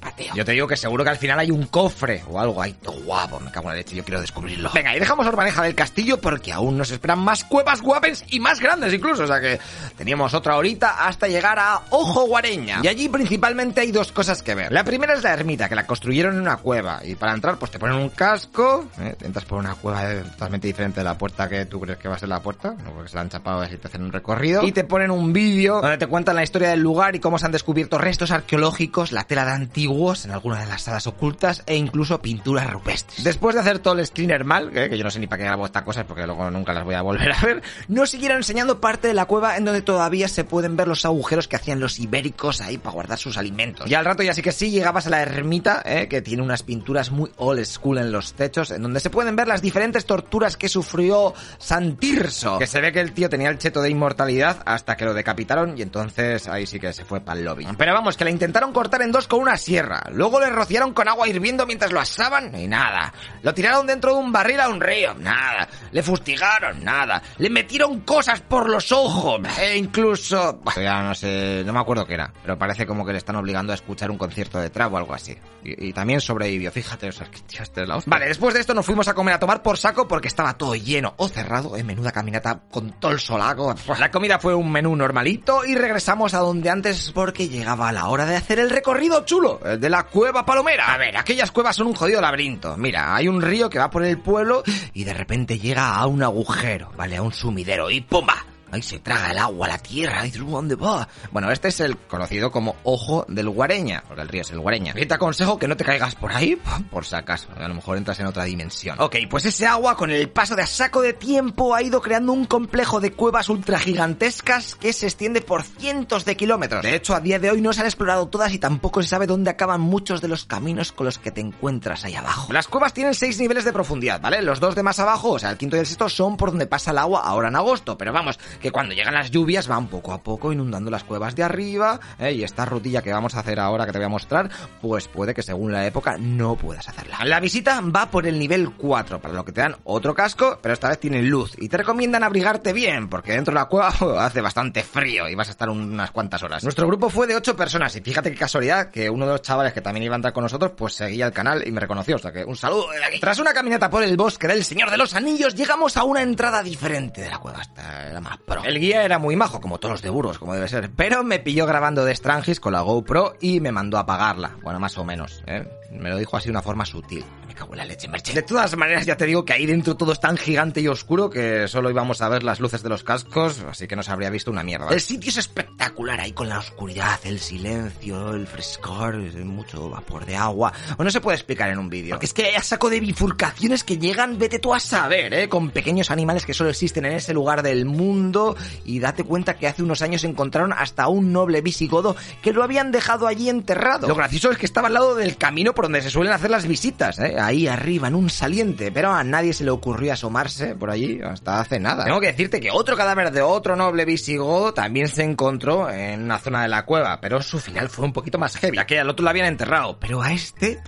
Pateo. 0.00 0.34
Yo 0.34 0.44
te 0.44 0.52
digo 0.52 0.66
que 0.66 0.76
seguro 0.76 1.04
que 1.04 1.10
al 1.10 1.18
final 1.18 1.38
hay 1.38 1.50
un 1.50 1.66
cofre 1.66 2.22
o 2.28 2.40
algo 2.40 2.60
ahí 2.60 2.74
guapo, 3.04 3.40
me 3.40 3.50
cago 3.50 3.68
en 3.68 3.74
la 3.74 3.76
leche, 3.76 3.96
yo 3.96 4.04
quiero 4.04 4.20
descubrirlo. 4.20 4.70
Venga, 4.74 4.94
y 4.94 5.00
dejamos 5.00 5.26
Orbaneja 5.26 5.62
del 5.62 5.74
Castillo 5.74 6.20
porque 6.20 6.52
aún 6.52 6.76
nos 6.76 6.90
esperan 6.90 7.18
más 7.20 7.44
cuevas 7.44 7.80
guapens 7.80 8.24
y 8.28 8.40
más 8.40 8.60
grandes 8.60 8.92
incluso, 8.92 9.24
o 9.24 9.26
sea 9.26 9.40
que 9.40 9.58
teníamos 9.96 10.34
otra 10.34 10.56
horita 10.56 11.06
hasta 11.06 11.28
llegar 11.28 11.58
a 11.58 11.82
Ojo 11.90 12.26
Guareña. 12.26 12.80
Y 12.82 12.88
allí 12.88 13.08
principalmente 13.08 13.80
hay 13.80 13.92
dos 13.92 14.12
cosas 14.12 14.42
que 14.42 14.54
ver. 14.54 14.72
La 14.72 14.84
primera 14.84 15.14
es 15.14 15.22
la 15.22 15.32
ermita, 15.32 15.68
que 15.68 15.74
la 15.74 15.86
construyeron 15.86 16.34
en 16.34 16.40
una 16.40 16.56
cueva 16.56 17.00
y 17.04 17.14
para 17.14 17.32
entrar 17.32 17.58
pues 17.58 17.70
te 17.70 17.78
ponen 17.78 17.96
un 17.96 18.10
casco, 18.10 18.88
¿eh? 19.00 19.14
entras 19.22 19.44
por 19.44 19.58
una 19.58 19.74
cueva 19.74 20.22
totalmente 20.22 20.66
diferente 20.66 21.00
de 21.00 21.04
la 21.04 21.16
puerta 21.16 21.48
que 21.48 21.66
tú 21.66 21.80
crees 21.80 21.98
que 21.98 22.08
va 22.08 22.16
a 22.16 22.18
ser 22.18 22.28
la 22.28 22.40
puerta, 22.40 22.74
no 22.84 22.92
porque 22.92 23.08
se 23.08 23.16
la 23.16 23.22
han 23.22 23.28
chapado 23.28 23.60
así 23.60 23.76
te 23.76 23.88
hacen 23.88 24.02
un 24.02 24.12
recorrido 24.12 24.62
y 24.62 24.72
te 24.72 24.84
ponen 24.84 25.10
un 25.10 25.32
vídeo 25.32 25.80
donde 25.80 25.98
te 25.98 26.06
cuentan 26.06 26.36
la 26.36 26.42
historia 26.42 26.70
del 26.70 26.80
lugar 26.80 27.14
y 27.16 27.20
cómo 27.20 27.38
se 27.38 27.46
han 27.46 27.52
descubierto 27.52 27.98
restos 27.98 28.30
arqueológicos, 28.30 29.12
la 29.12 29.24
tela 29.24 29.44
de 29.44 29.52
antiguos 29.90 30.24
en 30.24 30.30
alguna 30.30 30.60
de 30.60 30.66
las 30.66 30.82
salas 30.82 31.06
ocultas 31.06 31.62
e 31.66 31.74
incluso 31.74 32.20
pinturas 32.22 32.70
rupestres. 32.70 33.24
Después 33.24 33.54
de 33.54 33.60
hacer 33.60 33.80
todo 33.80 33.98
el 33.98 34.06
screener 34.06 34.44
mal, 34.44 34.76
¿eh? 34.76 34.88
que 34.88 34.96
yo 34.96 35.04
no 35.04 35.10
sé 35.10 35.18
ni 35.18 35.26
para 35.26 35.38
qué 35.38 35.44
grabo 35.44 35.66
estas 35.66 35.82
cosas 35.82 36.04
porque 36.04 36.26
luego 36.26 36.50
nunca 36.50 36.72
las 36.72 36.84
voy 36.84 36.94
a 36.94 37.02
volver 37.02 37.32
a 37.32 37.40
ver, 37.40 37.62
nos 37.88 38.10
siguieron 38.10 38.38
enseñando 38.38 38.80
parte 38.80 39.08
de 39.08 39.14
la 39.14 39.26
cueva 39.26 39.56
en 39.56 39.64
donde 39.64 39.82
todavía 39.82 40.28
se 40.28 40.44
pueden 40.44 40.76
ver 40.76 40.86
los 40.88 41.04
agujeros 41.04 41.48
que 41.48 41.56
hacían 41.56 41.80
los 41.80 41.98
ibéricos 41.98 42.60
ahí 42.60 42.78
para 42.78 42.94
guardar 42.94 43.18
sus 43.18 43.36
alimentos. 43.36 43.90
Y 43.90 43.94
al 43.94 44.04
rato 44.04 44.22
ya 44.22 44.32
sí 44.32 44.42
que 44.42 44.52
sí 44.52 44.70
llegabas 44.70 45.06
a 45.06 45.10
la 45.10 45.22
ermita, 45.22 45.82
¿eh? 45.84 46.06
que 46.08 46.22
tiene 46.22 46.42
unas 46.42 46.62
pinturas 46.62 47.10
muy 47.10 47.30
old 47.36 47.64
school 47.64 47.98
en 47.98 48.12
los 48.12 48.34
techos, 48.34 48.70
en 48.70 48.82
donde 48.82 49.00
se 49.00 49.10
pueden 49.10 49.36
ver 49.36 49.48
las 49.48 49.62
diferentes 49.62 50.06
torturas 50.06 50.56
que 50.56 50.68
sufrió 50.68 51.34
Santirso. 51.58 52.58
Que 52.58 52.66
se 52.66 52.80
ve 52.80 52.92
que 52.92 53.00
el 53.00 53.12
tío 53.12 53.28
tenía 53.28 53.48
el 53.48 53.58
cheto 53.58 53.82
de 53.82 53.90
inmortalidad 53.90 54.62
hasta 54.64 54.96
que 54.96 55.04
lo 55.04 55.14
decapitaron 55.14 55.76
y 55.76 55.82
entonces 55.82 56.46
ahí 56.48 56.66
sí 56.66 56.78
que 56.78 56.92
se 56.92 57.04
fue 57.04 57.20
para 57.20 57.38
el 57.38 57.44
lobby. 57.44 57.66
Pero 57.76 57.92
vamos, 57.92 58.16
que 58.16 58.24
la 58.24 58.30
intentaron 58.30 58.72
cortar 58.72 59.02
en 59.02 59.12
dos 59.12 59.26
con 59.26 59.40
una 59.40 59.56
sierra 59.56 59.79
tierra. 59.80 60.02
Luego 60.12 60.40
le 60.40 60.50
rociaron 60.50 60.92
con 60.92 61.08
agua 61.08 61.26
hirviendo 61.26 61.66
mientras 61.66 61.92
lo 61.92 62.00
asaban 62.00 62.54
y 62.54 62.68
nada. 62.68 63.12
Lo 63.42 63.54
tiraron 63.54 63.86
dentro 63.86 64.12
de 64.12 64.18
un 64.18 64.30
barril 64.30 64.60
a 64.60 64.68
un 64.68 64.80
río, 64.80 65.14
nada. 65.14 65.68
Le 65.90 66.02
fustigaron, 66.02 66.84
nada. 66.84 67.22
Le 67.38 67.48
metieron 67.48 68.00
cosas 68.00 68.40
por 68.40 68.68
los 68.68 68.92
ojos 68.92 69.40
e 69.58 69.78
incluso... 69.78 70.60
Ya 70.76 71.02
no 71.02 71.14
sé, 71.14 71.62
no 71.64 71.72
me 71.72 71.80
acuerdo 71.80 72.06
qué 72.06 72.14
era, 72.14 72.32
pero 72.42 72.58
parece 72.58 72.86
como 72.86 73.06
que 73.06 73.12
le 73.12 73.18
están 73.18 73.36
obligando 73.36 73.72
a 73.72 73.74
escuchar 73.74 74.10
un 74.10 74.18
concierto 74.18 74.58
de 74.58 74.70
trap 74.70 74.92
o 74.92 74.98
algo 74.98 75.14
así. 75.14 75.36
Y, 75.62 75.92
también 75.92 76.20
sobrevivió, 76.20 76.70
fíjate, 76.72 77.08
o 77.08 77.12
sea, 77.12 77.26
que 77.30 77.38
tío, 77.40 77.62
este 77.62 77.82
es 77.82 77.88
la. 77.88 78.00
Vale, 78.06 78.26
después 78.26 78.54
de 78.54 78.60
esto 78.60 78.72
nos 78.72 78.86
fuimos 78.86 79.08
a 79.08 79.14
comer 79.14 79.34
a 79.34 79.38
tomar 79.38 79.62
por 79.62 79.76
saco 79.76 80.08
porque 80.08 80.28
estaba 80.28 80.56
todo 80.56 80.74
lleno 80.74 81.14
o 81.18 81.28
cerrado, 81.28 81.76
en 81.76 81.86
menuda 81.86 82.12
caminata 82.12 82.60
con 82.70 82.92
todo 82.92 83.12
el 83.12 83.20
solago. 83.20 83.74
La 83.98 84.10
comida 84.10 84.38
fue 84.38 84.54
un 84.54 84.72
menú 84.72 84.96
normalito 84.96 85.64
y 85.64 85.74
regresamos 85.74 86.32
a 86.34 86.38
donde 86.38 86.70
antes 86.70 87.12
porque 87.12 87.48
llegaba 87.48 87.92
la 87.92 88.08
hora 88.08 88.24
de 88.24 88.36
hacer 88.36 88.58
el 88.58 88.70
recorrido 88.70 89.24
chulo, 89.24 89.60
el 89.72 89.80
de 89.80 89.90
la 89.90 90.04
cueva 90.04 90.44
palomera. 90.44 90.92
A 90.92 90.98
ver, 90.98 91.16
aquellas 91.16 91.50
cuevas 91.50 91.76
son 91.76 91.88
un 91.88 91.94
jodido 91.94 92.20
laberinto. 92.20 92.76
Mira, 92.76 93.14
hay 93.14 93.28
un 93.28 93.42
río 93.42 93.70
que 93.70 93.78
va 93.78 93.90
por 93.90 94.04
el 94.04 94.18
pueblo 94.18 94.62
y 94.92 95.04
de 95.04 95.14
repente 95.14 95.58
llega 95.58 95.96
a 95.96 96.06
un 96.06 96.22
agujero, 96.22 96.92
¿vale? 96.96 97.16
A 97.16 97.22
un 97.22 97.32
sumidero 97.32 97.90
y 97.90 98.00
¡pumba! 98.00 98.49
Ahí 98.72 98.82
se 98.82 98.98
traga 98.98 99.32
el 99.32 99.38
agua, 99.38 99.68
la 99.68 99.78
tierra, 99.78 100.26
y 100.26 100.30
¿dónde 100.30 100.74
va? 100.74 101.08
Bueno, 101.32 101.50
este 101.50 101.68
es 101.68 101.80
el 101.80 101.96
conocido 101.96 102.50
como 102.50 102.76
Ojo 102.84 103.24
del 103.28 103.48
Guareña, 103.48 104.04
porque 104.06 104.22
el 104.22 104.28
río 104.28 104.42
es 104.42 104.50
el 104.50 104.60
Guareña. 104.60 104.94
Y 104.96 105.06
te 105.06 105.14
aconsejo 105.14 105.58
que 105.58 105.68
no 105.68 105.76
te 105.76 105.84
caigas 105.84 106.14
por 106.14 106.32
ahí, 106.32 106.56
por 106.90 107.04
si 107.04 107.16
acaso, 107.16 107.48
a 107.56 107.68
lo 107.68 107.74
mejor 107.74 107.96
entras 107.96 108.20
en 108.20 108.26
otra 108.26 108.44
dimensión. 108.44 109.00
Ok, 109.00 109.16
pues 109.28 109.46
ese 109.46 109.66
agua 109.66 109.96
con 109.96 110.10
el 110.10 110.28
paso 110.30 110.56
de 110.56 110.62
a 110.62 110.66
saco 110.66 111.02
de 111.02 111.12
tiempo 111.12 111.74
ha 111.74 111.82
ido 111.82 112.00
creando 112.00 112.32
un 112.32 112.44
complejo 112.44 113.00
de 113.00 113.12
cuevas 113.12 113.48
ultra 113.48 113.78
gigantescas 113.78 114.74
que 114.74 114.92
se 114.92 115.06
extiende 115.06 115.40
por 115.40 115.62
cientos 115.62 116.24
de 116.24 116.36
kilómetros. 116.36 116.82
De 116.82 116.94
hecho, 116.94 117.14
a 117.14 117.20
día 117.20 117.38
de 117.38 117.50
hoy 117.50 117.60
no 117.60 117.72
se 117.72 117.80
han 117.80 117.86
explorado 117.86 118.28
todas 118.28 118.52
y 118.52 118.58
tampoco 118.58 119.02
se 119.02 119.08
sabe 119.08 119.26
dónde 119.26 119.50
acaban 119.50 119.80
muchos 119.80 120.20
de 120.20 120.28
los 120.28 120.44
caminos 120.44 120.92
con 120.92 121.06
los 121.06 121.18
que 121.18 121.30
te 121.30 121.40
encuentras 121.40 122.04
ahí 122.04 122.14
abajo. 122.14 122.52
Las 122.52 122.68
cuevas 122.68 122.92
tienen 122.92 123.14
seis 123.14 123.38
niveles 123.38 123.64
de 123.64 123.72
profundidad, 123.72 124.20
¿vale? 124.20 124.42
Los 124.42 124.60
dos 124.60 124.74
de 124.74 124.82
más 124.82 124.98
abajo, 124.98 125.30
o 125.30 125.38
sea, 125.38 125.50
el 125.50 125.56
quinto 125.56 125.76
y 125.76 125.80
el 125.80 125.86
sexto, 125.86 126.08
son 126.08 126.36
por 126.36 126.50
donde 126.50 126.66
pasa 126.66 126.90
el 126.90 126.98
agua 126.98 127.22
ahora 127.22 127.48
en 127.48 127.56
agosto, 127.56 127.96
pero 127.98 128.12
vamos, 128.12 128.38
que 128.60 128.70
cuando 128.70 128.94
llegan 128.94 129.14
las 129.14 129.30
lluvias 129.30 129.66
van 129.66 129.88
poco 129.88 130.12
a 130.12 130.22
poco 130.22 130.52
inundando 130.52 130.90
las 130.90 131.04
cuevas 131.04 131.34
de 131.34 131.42
arriba 131.42 131.98
¿eh? 132.18 132.32
y 132.32 132.44
esta 132.44 132.64
rutilla 132.64 133.02
que 133.02 133.12
vamos 133.12 133.34
a 133.34 133.40
hacer 133.40 133.58
ahora 133.58 133.86
que 133.86 133.92
te 133.92 133.98
voy 133.98 134.06
a 134.06 134.10
mostrar, 134.10 134.50
pues 134.80 135.08
puede 135.08 135.34
que 135.34 135.42
según 135.42 135.72
la 135.72 135.86
época 135.86 136.16
no 136.18 136.56
puedas 136.56 136.88
hacerla. 136.88 137.24
La 137.24 137.40
visita 137.40 137.80
va 137.80 138.10
por 138.10 138.26
el 138.26 138.38
nivel 138.38 138.70
4, 138.72 139.20
para 139.20 139.34
lo 139.34 139.44
que 139.44 139.52
te 139.52 139.60
dan 139.60 139.76
otro 139.84 140.14
casco, 140.14 140.58
pero 140.62 140.74
esta 140.74 140.88
vez 140.88 140.98
tiene 140.98 141.22
luz 141.22 141.54
y 141.58 141.68
te 141.68 141.78
recomiendan 141.78 142.22
abrigarte 142.22 142.72
bien 142.72 143.08
porque 143.08 143.32
dentro 143.32 143.52
de 143.52 143.60
la 143.60 143.66
cueva 143.66 143.88
hace 144.24 144.40
bastante 144.40 144.82
frío 144.82 145.28
y 145.28 145.34
vas 145.34 145.48
a 145.48 145.52
estar 145.52 145.68
unas 145.68 146.10
cuantas 146.10 146.42
horas. 146.42 146.62
Nuestro 146.62 146.86
grupo 146.86 147.08
fue 147.08 147.26
de 147.26 147.36
8 147.36 147.56
personas 147.56 147.94
y 147.96 148.00
fíjate 148.00 148.30
qué 148.30 148.38
casualidad 148.38 148.90
que 148.90 149.08
uno 149.08 149.26
de 149.26 149.32
los 149.32 149.42
chavales 149.42 149.72
que 149.72 149.80
también 149.80 150.04
iba 150.04 150.14
a 150.14 150.16
entrar 150.16 150.32
con 150.32 150.42
nosotros 150.42 150.72
pues 150.76 150.94
seguía 150.94 151.26
el 151.26 151.32
canal 151.32 151.66
y 151.66 151.72
me 151.72 151.80
reconoció, 151.80 152.16
o 152.16 152.18
sea 152.18 152.32
que 152.32 152.44
un 152.44 152.56
saludo 152.56 152.90
de 152.90 153.04
aquí. 153.04 153.20
Tras 153.20 153.38
una 153.38 153.52
caminata 153.52 153.88
por 153.88 154.02
el 154.02 154.16
bosque 154.16 154.46
del 154.46 154.64
Señor 154.64 154.90
de 154.90 154.96
los 154.96 155.14
Anillos 155.14 155.54
llegamos 155.54 155.96
a 155.96 156.04
una 156.04 156.22
entrada 156.22 156.62
diferente 156.62 157.22
de 157.22 157.30
la 157.30 157.38
cueva, 157.38 157.62
esta 157.62 158.08
era 158.08 158.20
más 158.20 158.38
pro. 158.50 158.64
El 158.64 158.78
guía 158.78 159.04
era 159.04 159.18
muy 159.18 159.36
majo, 159.36 159.60
como 159.60 159.78
todos 159.78 159.92
los 159.92 160.02
de 160.02 160.10
Burgos, 160.10 160.38
como 160.38 160.54
debe 160.54 160.68
ser. 160.68 160.90
Pero 160.94 161.24
me 161.24 161.38
pilló 161.38 161.66
grabando 161.66 162.04
de 162.04 162.14
Strangis 162.14 162.60
con 162.60 162.72
la 162.72 162.82
GoPro 162.82 163.36
y 163.40 163.60
me 163.60 163.72
mandó 163.72 163.96
a 163.96 164.00
apagarla. 164.00 164.56
Bueno, 164.62 164.80
más 164.80 164.98
o 164.98 165.04
menos, 165.04 165.42
¿eh? 165.46 165.66
Me 165.90 166.08
lo 166.08 166.16
dijo 166.16 166.36
así 166.36 166.46
de 166.46 166.52
una 166.52 166.62
forma 166.62 166.86
sutil. 166.86 167.24
Me 167.48 167.54
cago 167.54 167.72
en 167.72 167.78
la 167.78 167.84
leche, 167.84 168.06
Merche. 168.06 168.32
De 168.32 168.42
todas 168.42 168.76
maneras, 168.76 169.06
ya 169.06 169.16
te 169.16 169.26
digo 169.26 169.44
que 169.44 169.52
ahí 169.52 169.66
dentro 169.66 169.96
todo 169.96 170.12
es 170.12 170.20
tan 170.20 170.36
gigante 170.36 170.80
y 170.80 170.88
oscuro 170.88 171.30
que 171.30 171.66
solo 171.66 171.90
íbamos 171.90 172.22
a 172.22 172.28
ver 172.28 172.44
las 172.44 172.60
luces 172.60 172.82
de 172.82 172.88
los 172.88 173.02
cascos, 173.02 173.60
así 173.68 173.88
que 173.88 173.96
no 173.96 174.02
se 174.02 174.12
habría 174.12 174.30
visto 174.30 174.50
una 174.50 174.62
mierda. 174.62 174.88
El 174.90 175.00
sitio 175.00 175.30
es 175.30 175.36
espectacular, 175.38 176.20
ahí 176.20 176.32
con 176.32 176.48
la 176.48 176.58
oscuridad, 176.58 177.18
el 177.24 177.40
silencio, 177.40 178.34
el 178.34 178.46
frescor, 178.46 179.16
mucho 179.44 179.90
vapor 179.90 180.26
de 180.26 180.36
agua. 180.36 180.72
O 180.96 181.02
no 181.02 181.10
se 181.10 181.20
puede 181.20 181.36
explicar 181.36 181.70
en 181.70 181.78
un 181.78 181.88
vídeo. 181.88 182.10
Porque 182.10 182.26
es 182.26 182.34
que 182.34 182.46
hay 182.46 182.62
saco 182.62 182.88
de 182.88 183.00
bifurcaciones 183.00 183.82
que 183.82 183.98
llegan, 183.98 184.38
vete 184.38 184.60
tú 184.60 184.72
a 184.72 184.80
saber, 184.80 185.34
¿eh? 185.34 185.48
Con 185.48 185.70
pequeños 185.70 186.10
animales 186.10 186.46
que 186.46 186.54
solo 186.54 186.70
existen 186.70 187.04
en 187.04 187.14
ese 187.14 187.34
lugar 187.34 187.62
del 187.62 187.84
mundo. 187.84 188.56
Y 188.84 189.00
date 189.00 189.24
cuenta 189.24 189.56
que 189.56 189.66
hace 189.66 189.82
unos 189.82 190.02
años 190.02 190.22
encontraron 190.22 190.72
hasta 190.72 191.08
un 191.08 191.32
noble 191.32 191.62
visigodo 191.62 192.14
que 192.42 192.52
lo 192.52 192.62
habían 192.62 192.92
dejado 192.92 193.26
allí 193.26 193.48
enterrado. 193.48 194.06
Lo 194.06 194.14
gracioso 194.14 194.52
es 194.52 194.58
que 194.58 194.66
estaba 194.66 194.86
al 194.86 194.94
lado 194.94 195.16
del 195.16 195.36
camino 195.36 195.74
por 195.80 195.86
donde 195.86 196.02
se 196.02 196.10
suelen 196.10 196.34
hacer 196.34 196.50
las 196.50 196.66
visitas, 196.66 197.18
¿eh? 197.20 197.36
ahí 197.40 197.66
arriba, 197.66 198.08
en 198.08 198.14
un 198.14 198.28
saliente, 198.28 198.92
pero 198.92 199.14
a 199.14 199.24
nadie 199.24 199.54
se 199.54 199.64
le 199.64 199.70
ocurrió 199.70 200.12
asomarse 200.12 200.74
por 200.74 200.90
allí 200.90 201.22
hasta 201.24 201.58
hace 201.58 201.80
nada. 201.80 202.04
Tengo 202.04 202.20
que 202.20 202.26
decirte 202.26 202.60
que 202.60 202.70
otro 202.70 202.98
cadáver 202.98 203.30
de 203.30 203.40
otro 203.40 203.76
noble 203.76 204.04
visigodo 204.04 204.74
también 204.74 205.08
se 205.08 205.22
encontró 205.22 205.88
en 205.88 206.24
una 206.24 206.38
zona 206.38 206.60
de 206.60 206.68
la 206.68 206.84
cueva, 206.84 207.18
pero 207.22 207.40
su 207.40 207.58
final 207.60 207.88
fue 207.88 208.04
un 208.04 208.12
poquito 208.12 208.36
más 208.36 208.58
heavy, 208.58 208.76
ya 208.76 208.84
que 208.84 209.00
al 209.00 209.08
otro 209.08 209.24
lo 209.24 209.30
habían 209.30 209.46
enterrado, 209.46 209.98
pero 209.98 210.20
a 210.20 210.34
este... 210.34 210.82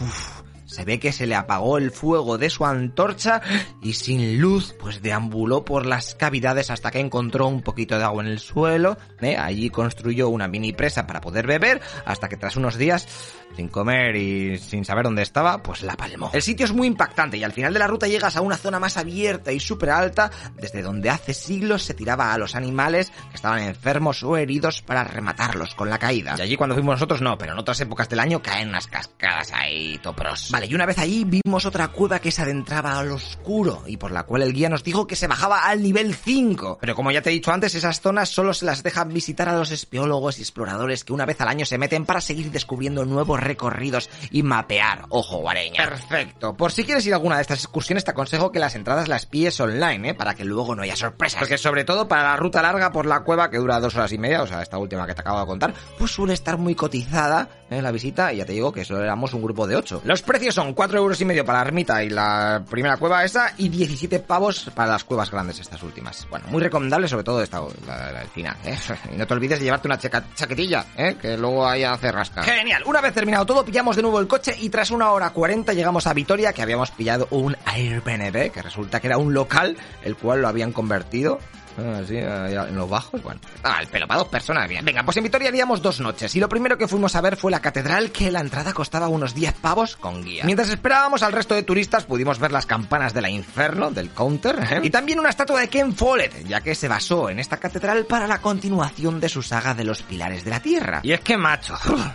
Se 0.72 0.86
ve 0.86 0.98
que 0.98 1.12
se 1.12 1.26
le 1.26 1.34
apagó 1.34 1.76
el 1.76 1.90
fuego 1.90 2.38
de 2.38 2.48
su 2.48 2.64
antorcha 2.64 3.42
y 3.82 3.92
sin 3.92 4.40
luz, 4.40 4.74
pues 4.80 5.02
deambuló 5.02 5.66
por 5.66 5.84
las 5.84 6.14
cavidades 6.14 6.70
hasta 6.70 6.90
que 6.90 6.98
encontró 6.98 7.46
un 7.46 7.60
poquito 7.60 7.98
de 7.98 8.04
agua 8.04 8.22
en 8.22 8.30
el 8.30 8.38
suelo. 8.38 8.96
¿eh? 9.20 9.36
Allí 9.36 9.68
construyó 9.68 10.30
una 10.30 10.48
mini 10.48 10.72
presa 10.72 11.06
para 11.06 11.20
poder 11.20 11.46
beber, 11.46 11.82
hasta 12.06 12.30
que 12.30 12.38
tras 12.38 12.56
unos 12.56 12.78
días 12.78 13.06
sin 13.54 13.68
comer 13.68 14.16
y 14.16 14.58
sin 14.58 14.84
saber 14.86 15.04
dónde 15.04 15.20
estaba, 15.20 15.62
pues 15.62 15.82
la 15.82 15.94
palmó. 15.94 16.30
El 16.32 16.40
sitio 16.40 16.64
es 16.64 16.72
muy 16.72 16.86
impactante 16.86 17.36
y 17.36 17.44
al 17.44 17.52
final 17.52 17.72
de 17.72 17.78
la 17.78 17.86
ruta 17.86 18.08
llegas 18.08 18.36
a 18.36 18.40
una 18.40 18.56
zona 18.56 18.80
más 18.80 18.96
abierta 18.96 19.52
y 19.52 19.60
súper 19.60 19.90
alta, 19.90 20.30
desde 20.56 20.80
donde 20.80 21.10
hace 21.10 21.34
siglos 21.34 21.82
se 21.82 21.92
tiraba 21.92 22.32
a 22.32 22.38
los 22.38 22.54
animales 22.54 23.10
que 23.10 23.36
estaban 23.36 23.62
enfermos 23.62 24.22
o 24.22 24.38
heridos 24.38 24.80
para 24.80 25.04
rematarlos 25.04 25.74
con 25.74 25.90
la 25.90 25.98
caída. 25.98 26.34
Y 26.38 26.40
allí 26.40 26.56
cuando 26.56 26.74
fuimos 26.74 26.94
nosotros 26.94 27.20
no, 27.20 27.36
pero 27.36 27.52
en 27.52 27.58
otras 27.58 27.80
épocas 27.80 28.08
del 28.08 28.20
año 28.20 28.42
caen 28.42 28.70
unas 28.70 28.86
cascadas 28.86 29.52
ahí 29.52 29.98
topros. 30.02 30.50
Y 30.64 30.74
una 30.74 30.86
vez 30.86 30.98
allí 30.98 31.24
vimos 31.24 31.66
otra 31.66 31.88
cueva 31.88 32.20
que 32.20 32.30
se 32.30 32.42
adentraba 32.42 32.98
al 32.98 33.10
oscuro 33.10 33.82
y 33.86 33.96
por 33.96 34.10
la 34.10 34.24
cual 34.24 34.42
el 34.42 34.52
guía 34.52 34.68
nos 34.68 34.84
dijo 34.84 35.06
que 35.06 35.16
se 35.16 35.26
bajaba 35.26 35.64
al 35.64 35.82
nivel 35.82 36.14
5. 36.14 36.78
Pero 36.80 36.94
como 36.94 37.10
ya 37.10 37.22
te 37.22 37.30
he 37.30 37.32
dicho 37.32 37.52
antes, 37.52 37.74
esas 37.74 38.00
zonas 38.00 38.28
solo 38.28 38.54
se 38.54 38.64
las 38.64 38.82
dejan 38.82 39.12
visitar 39.12 39.48
a 39.48 39.56
los 39.56 39.70
espeólogos 39.70 40.38
y 40.38 40.42
exploradores 40.42 41.04
que 41.04 41.12
una 41.12 41.26
vez 41.26 41.40
al 41.40 41.48
año 41.48 41.66
se 41.66 41.78
meten 41.78 42.06
para 42.06 42.20
seguir 42.20 42.50
descubriendo 42.50 43.04
nuevos 43.04 43.40
recorridos 43.40 44.08
y 44.30 44.42
mapear. 44.42 45.06
Ojo, 45.08 45.38
guareña. 45.38 45.84
Perfecto. 45.84 46.54
Por 46.54 46.72
si 46.72 46.84
quieres 46.84 47.06
ir 47.06 47.12
a 47.12 47.16
alguna 47.16 47.36
de 47.36 47.42
estas 47.42 47.60
excursiones, 47.60 48.04
te 48.04 48.10
aconsejo 48.10 48.52
que 48.52 48.58
las 48.58 48.74
entradas 48.74 49.08
las 49.08 49.26
pilles 49.26 49.58
online, 49.60 50.10
¿eh? 50.10 50.14
Para 50.14 50.34
que 50.34 50.44
luego 50.44 50.74
no 50.74 50.82
haya 50.82 50.96
sorpresas. 50.96 51.38
Porque 51.38 51.58
sobre 51.58 51.84
todo 51.84 52.08
para 52.08 52.22
la 52.22 52.36
ruta 52.36 52.62
larga 52.62 52.92
por 52.92 53.06
la 53.06 53.20
cueva, 53.20 53.50
que 53.50 53.58
dura 53.58 53.80
dos 53.80 53.96
horas 53.96 54.12
y 54.12 54.18
media, 54.18 54.42
o 54.42 54.46
sea, 54.46 54.62
esta 54.62 54.78
última 54.78 55.06
que 55.06 55.14
te 55.14 55.20
acabo 55.20 55.40
de 55.40 55.46
contar, 55.46 55.74
pues 55.98 56.10
suele 56.10 56.34
estar 56.34 56.58
muy 56.58 56.74
cotizada 56.74 57.48
en 57.70 57.78
¿eh? 57.78 57.82
la 57.82 57.90
visita 57.90 58.32
y 58.32 58.38
ya 58.38 58.44
te 58.44 58.52
digo 58.52 58.72
que 58.72 58.84
solo 58.84 59.02
éramos 59.02 59.34
un 59.34 59.42
grupo 59.42 59.66
de 59.66 59.76
ocho. 59.76 60.00
Los 60.04 60.22
precios 60.22 60.51
son 60.52 60.74
4 60.74 60.98
euros 60.98 61.20
y 61.20 61.24
medio 61.24 61.44
para 61.44 61.58
la 61.60 61.66
ermita 61.66 62.02
y 62.04 62.10
la 62.10 62.62
primera 62.68 62.96
cueva 62.96 63.24
esa 63.24 63.52
y 63.56 63.68
17 63.68 64.20
pavos 64.20 64.70
para 64.74 64.92
las 64.92 65.04
cuevas 65.04 65.30
grandes 65.30 65.58
estas 65.60 65.82
últimas. 65.82 66.26
Bueno, 66.30 66.46
muy 66.48 66.62
recomendable 66.62 67.08
sobre 67.08 67.24
todo 67.24 67.42
esta, 67.42 67.60
la, 67.86 68.22
el 68.22 68.28
final, 68.28 68.56
¿eh? 68.64 68.76
Y 69.12 69.16
no 69.16 69.26
te 69.26 69.34
olvides 69.34 69.58
de 69.58 69.64
llevarte 69.64 69.88
una 69.88 69.98
chaquetilla, 69.98 70.86
¿eh? 70.96 71.16
Que 71.20 71.36
luego 71.36 71.66
ahí 71.66 71.84
hace 71.84 72.12
rasca. 72.12 72.42
Genial. 72.42 72.82
Una 72.86 73.00
vez 73.00 73.14
terminado 73.14 73.46
todo, 73.46 73.64
pillamos 73.64 73.96
de 73.96 74.02
nuevo 74.02 74.20
el 74.20 74.26
coche 74.26 74.54
y 74.60 74.68
tras 74.68 74.90
una 74.90 75.10
hora 75.10 75.30
40 75.30 75.72
llegamos 75.72 76.06
a 76.06 76.14
Vitoria, 76.14 76.52
que 76.52 76.62
habíamos 76.62 76.90
pillado 76.90 77.28
un 77.30 77.56
Airbnb, 77.64 78.50
que 78.50 78.62
resulta 78.62 79.00
que 79.00 79.08
era 79.08 79.18
un 79.18 79.34
local, 79.34 79.76
el 80.02 80.16
cual 80.16 80.42
lo 80.42 80.48
habían 80.48 80.72
convertido 80.72 81.38
Así, 81.76 82.18
ah, 82.18 82.66
en 82.68 82.76
los 82.76 82.88
bajos, 82.88 83.22
bueno. 83.22 83.40
Ah, 83.62 83.78
el 83.80 83.86
pelo 83.88 84.06
para 84.06 84.20
dos 84.20 84.28
personas, 84.28 84.68
bien. 84.68 84.84
Venga, 84.84 85.02
pues 85.04 85.16
en 85.16 85.24
Vitoria 85.24 85.48
haríamos 85.48 85.82
dos 85.82 86.00
noches. 86.00 86.34
Y 86.34 86.40
lo 86.40 86.48
primero 86.48 86.76
que 86.76 86.88
fuimos 86.88 87.14
a 87.16 87.20
ver 87.20 87.36
fue 87.36 87.50
la 87.50 87.60
catedral, 87.60 88.10
que 88.10 88.30
la 88.30 88.40
entrada 88.40 88.72
costaba 88.72 89.08
unos 89.08 89.34
10 89.34 89.54
pavos 89.54 89.96
con 89.96 90.22
guía. 90.24 90.44
Mientras 90.44 90.68
esperábamos 90.68 91.22
al 91.22 91.32
resto 91.32 91.54
de 91.54 91.62
turistas, 91.62 92.04
pudimos 92.04 92.38
ver 92.38 92.52
las 92.52 92.66
campanas 92.66 93.14
de 93.14 93.22
la 93.22 93.30
Inferno, 93.30 93.90
del 93.90 94.10
Counter, 94.10 94.58
¿eh? 94.70 94.80
y 94.82 94.90
también 94.90 95.18
una 95.18 95.30
estatua 95.30 95.60
de 95.60 95.68
Ken 95.68 95.94
Follett, 95.94 96.46
ya 96.46 96.60
que 96.60 96.74
se 96.74 96.88
basó 96.88 97.30
en 97.30 97.38
esta 97.38 97.56
catedral 97.56 98.04
para 98.06 98.26
la 98.26 98.40
continuación 98.40 99.20
de 99.20 99.28
su 99.28 99.42
saga 99.42 99.74
de 99.74 99.84
los 99.84 100.02
pilares 100.02 100.44
de 100.44 100.50
la 100.50 100.60
tierra. 100.60 101.00
Y 101.02 101.12
es 101.12 101.20
que, 101.20 101.36
macho, 101.36 101.74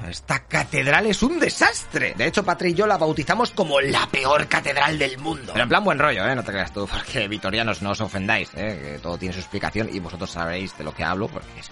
esta 0.09 0.39
catedral 0.45 1.07
es 1.07 1.23
un 1.23 1.39
desastre. 1.39 2.13
De 2.17 2.27
hecho, 2.27 2.43
Patri 2.43 2.67
y 2.67 2.73
yo 2.73 2.85
la 2.85 2.97
bautizamos 2.97 3.51
como 3.51 3.79
la 3.79 4.07
peor 4.07 4.47
catedral 4.47 4.99
del 4.99 5.17
mundo. 5.17 5.53
Pero 5.53 5.63
en 5.63 5.69
plan 5.69 5.83
buen 5.83 5.99
rollo, 5.99 6.27
¿eh? 6.27 6.35
No 6.35 6.43
te 6.43 6.51
creas 6.51 6.73
tú, 6.73 6.87
porque 6.87 7.27
vitorianos 7.27 7.81
no 7.81 7.91
os 7.91 8.01
ofendáis, 8.01 8.49
¿eh? 8.55 8.79
Que 8.81 8.99
todo 8.99 9.17
tiene 9.17 9.33
sus 9.33 9.46
y 9.91 9.99
vosotros 9.99 10.31
sabréis 10.31 10.77
de 10.77 10.83
lo 10.83 10.93
que 10.93 11.03
hablo 11.03 11.27
porque 11.27 11.59
es 11.59 11.71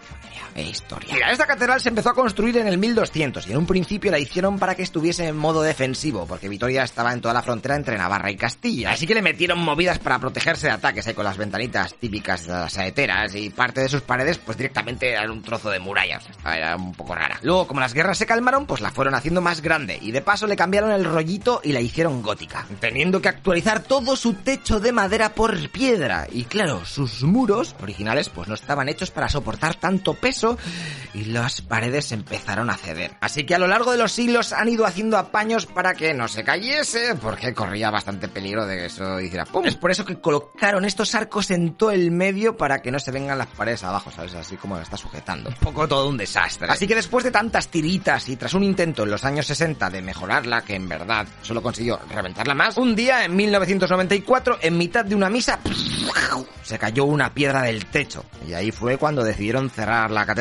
historia. 0.61 1.13
Mira, 1.13 1.31
esta 1.31 1.45
catedral 1.45 1.81
se 1.81 1.89
empezó 1.89 2.09
a 2.09 2.13
construir 2.13 2.57
en 2.57 2.67
el 2.67 2.77
1200 2.77 3.47
y 3.47 3.51
en 3.51 3.57
un 3.57 3.65
principio 3.65 4.11
la 4.11 4.19
hicieron 4.19 4.57
para 4.57 4.75
que 4.75 4.83
estuviese 4.83 5.27
en 5.27 5.37
modo 5.37 5.61
defensivo, 5.61 6.25
porque 6.25 6.49
Vitoria 6.49 6.83
estaba 6.83 7.13
en 7.13 7.21
toda 7.21 7.33
la 7.33 7.41
frontera 7.41 7.75
entre 7.75 7.97
Navarra 7.97 8.31
y 8.31 8.37
Castilla. 8.37 8.91
Así 8.91 9.05
que 9.05 9.15
le 9.15 9.21
metieron 9.21 9.59
movidas 9.59 9.99
para 9.99 10.19
protegerse 10.19 10.67
de 10.67 10.73
ataques 10.73 11.07
ahí 11.07 11.13
con 11.13 11.25
las 11.25 11.37
ventanitas 11.37 11.95
típicas 11.95 12.45
de 12.45 12.53
las 12.53 12.73
saeteras 12.73 13.35
y 13.35 13.49
parte 13.49 13.81
de 13.81 13.89
sus 13.89 14.01
paredes 14.01 14.37
pues 14.37 14.57
directamente 14.57 15.11
eran 15.11 15.31
un 15.31 15.41
trozo 15.41 15.69
de 15.69 15.79
murallas. 15.79 16.25
Era 16.45 16.75
un 16.75 16.93
poco 16.93 17.15
rara. 17.15 17.39
Luego, 17.41 17.67
como 17.67 17.79
las 17.79 17.93
guerras 17.93 18.17
se 18.17 18.25
calmaron, 18.25 18.65
pues 18.65 18.81
la 18.81 18.91
fueron 18.91 19.15
haciendo 19.15 19.41
más 19.41 19.61
grande 19.61 19.99
y 20.01 20.11
de 20.11 20.21
paso 20.21 20.47
le 20.47 20.55
cambiaron 20.55 20.91
el 20.91 21.05
rollito 21.05 21.61
y 21.63 21.71
la 21.71 21.81
hicieron 21.81 22.21
gótica, 22.21 22.65
teniendo 22.79 23.21
que 23.21 23.29
actualizar 23.29 23.81
todo 23.81 24.15
su 24.15 24.33
techo 24.33 24.79
de 24.79 24.91
madera 24.91 25.33
por 25.33 25.69
piedra 25.69 26.27
y 26.31 26.45
claro, 26.45 26.85
sus 26.85 27.23
muros 27.23 27.75
originales, 27.81 28.29
pues 28.29 28.47
no 28.47 28.55
estaban 28.55 28.89
hechos 28.89 29.11
para 29.11 29.29
soportar 29.29 29.75
tanto 29.75 30.13
peso 30.13 30.44
y 31.15 31.25
las 31.25 31.61
paredes 31.61 32.11
empezaron 32.11 32.69
a 32.69 32.77
ceder. 32.77 33.15
Así 33.21 33.45
que 33.45 33.55
a 33.55 33.59
lo 33.59 33.67
largo 33.67 33.91
de 33.91 33.97
los 33.97 34.11
siglos 34.11 34.51
han 34.51 34.67
ido 34.67 34.85
haciendo 34.85 35.17
apaños 35.17 35.65
para 35.65 35.93
que 35.93 36.13
no 36.13 36.27
se 36.27 36.43
cayese, 36.43 37.15
porque 37.15 37.53
corría 37.53 37.89
bastante 37.89 38.27
peligro 38.27 38.65
de 38.65 38.75
que 38.75 38.85
eso 38.85 39.19
hiciera 39.19 39.45
¡pum! 39.45 39.65
Es 39.65 39.75
por 39.75 39.91
eso 39.91 40.03
que 40.03 40.19
colocaron 40.19 40.83
estos 40.83 41.15
arcos 41.15 41.51
en 41.51 41.75
todo 41.75 41.91
el 41.91 42.11
medio 42.11 42.57
para 42.57 42.81
que 42.81 42.91
no 42.91 42.99
se 42.99 43.11
vengan 43.11 43.37
las 43.37 43.47
paredes 43.47 43.83
abajo, 43.83 44.11
¿sabes? 44.11 44.35
Así 44.35 44.57
como 44.57 44.77
está 44.77 44.97
sujetando. 44.97 45.49
Un 45.49 45.55
poco 45.55 45.87
todo 45.87 46.09
un 46.09 46.17
desastre. 46.17 46.67
Así 46.69 46.85
que 46.85 46.95
después 46.95 47.23
de 47.23 47.31
tantas 47.31 47.69
tiritas 47.69 48.27
y 48.27 48.35
tras 48.35 48.53
un 48.53 48.63
intento 48.63 49.03
en 49.03 49.11
los 49.11 49.23
años 49.23 49.47
60 49.47 49.89
de 49.89 50.01
mejorarla, 50.01 50.63
que 50.63 50.75
en 50.75 50.89
verdad 50.89 51.25
solo 51.41 51.61
consiguió 51.61 51.99
reventarla 52.09 52.53
más, 52.53 52.77
un 52.77 52.95
día 52.95 53.23
en 53.23 53.35
1994, 53.35 54.59
en 54.61 54.77
mitad 54.77 55.05
de 55.05 55.15
una 55.15 55.29
misa, 55.29 55.59
se 56.63 56.77
cayó 56.77 57.05
una 57.05 57.33
piedra 57.33 57.61
del 57.61 57.85
techo. 57.85 58.25
Y 58.47 58.53
ahí 58.53 58.71
fue 58.71 58.97
cuando 58.97 59.23
decidieron 59.23 59.69
cerrar 59.69 60.11
la 60.11 60.25
catedral 60.25 60.34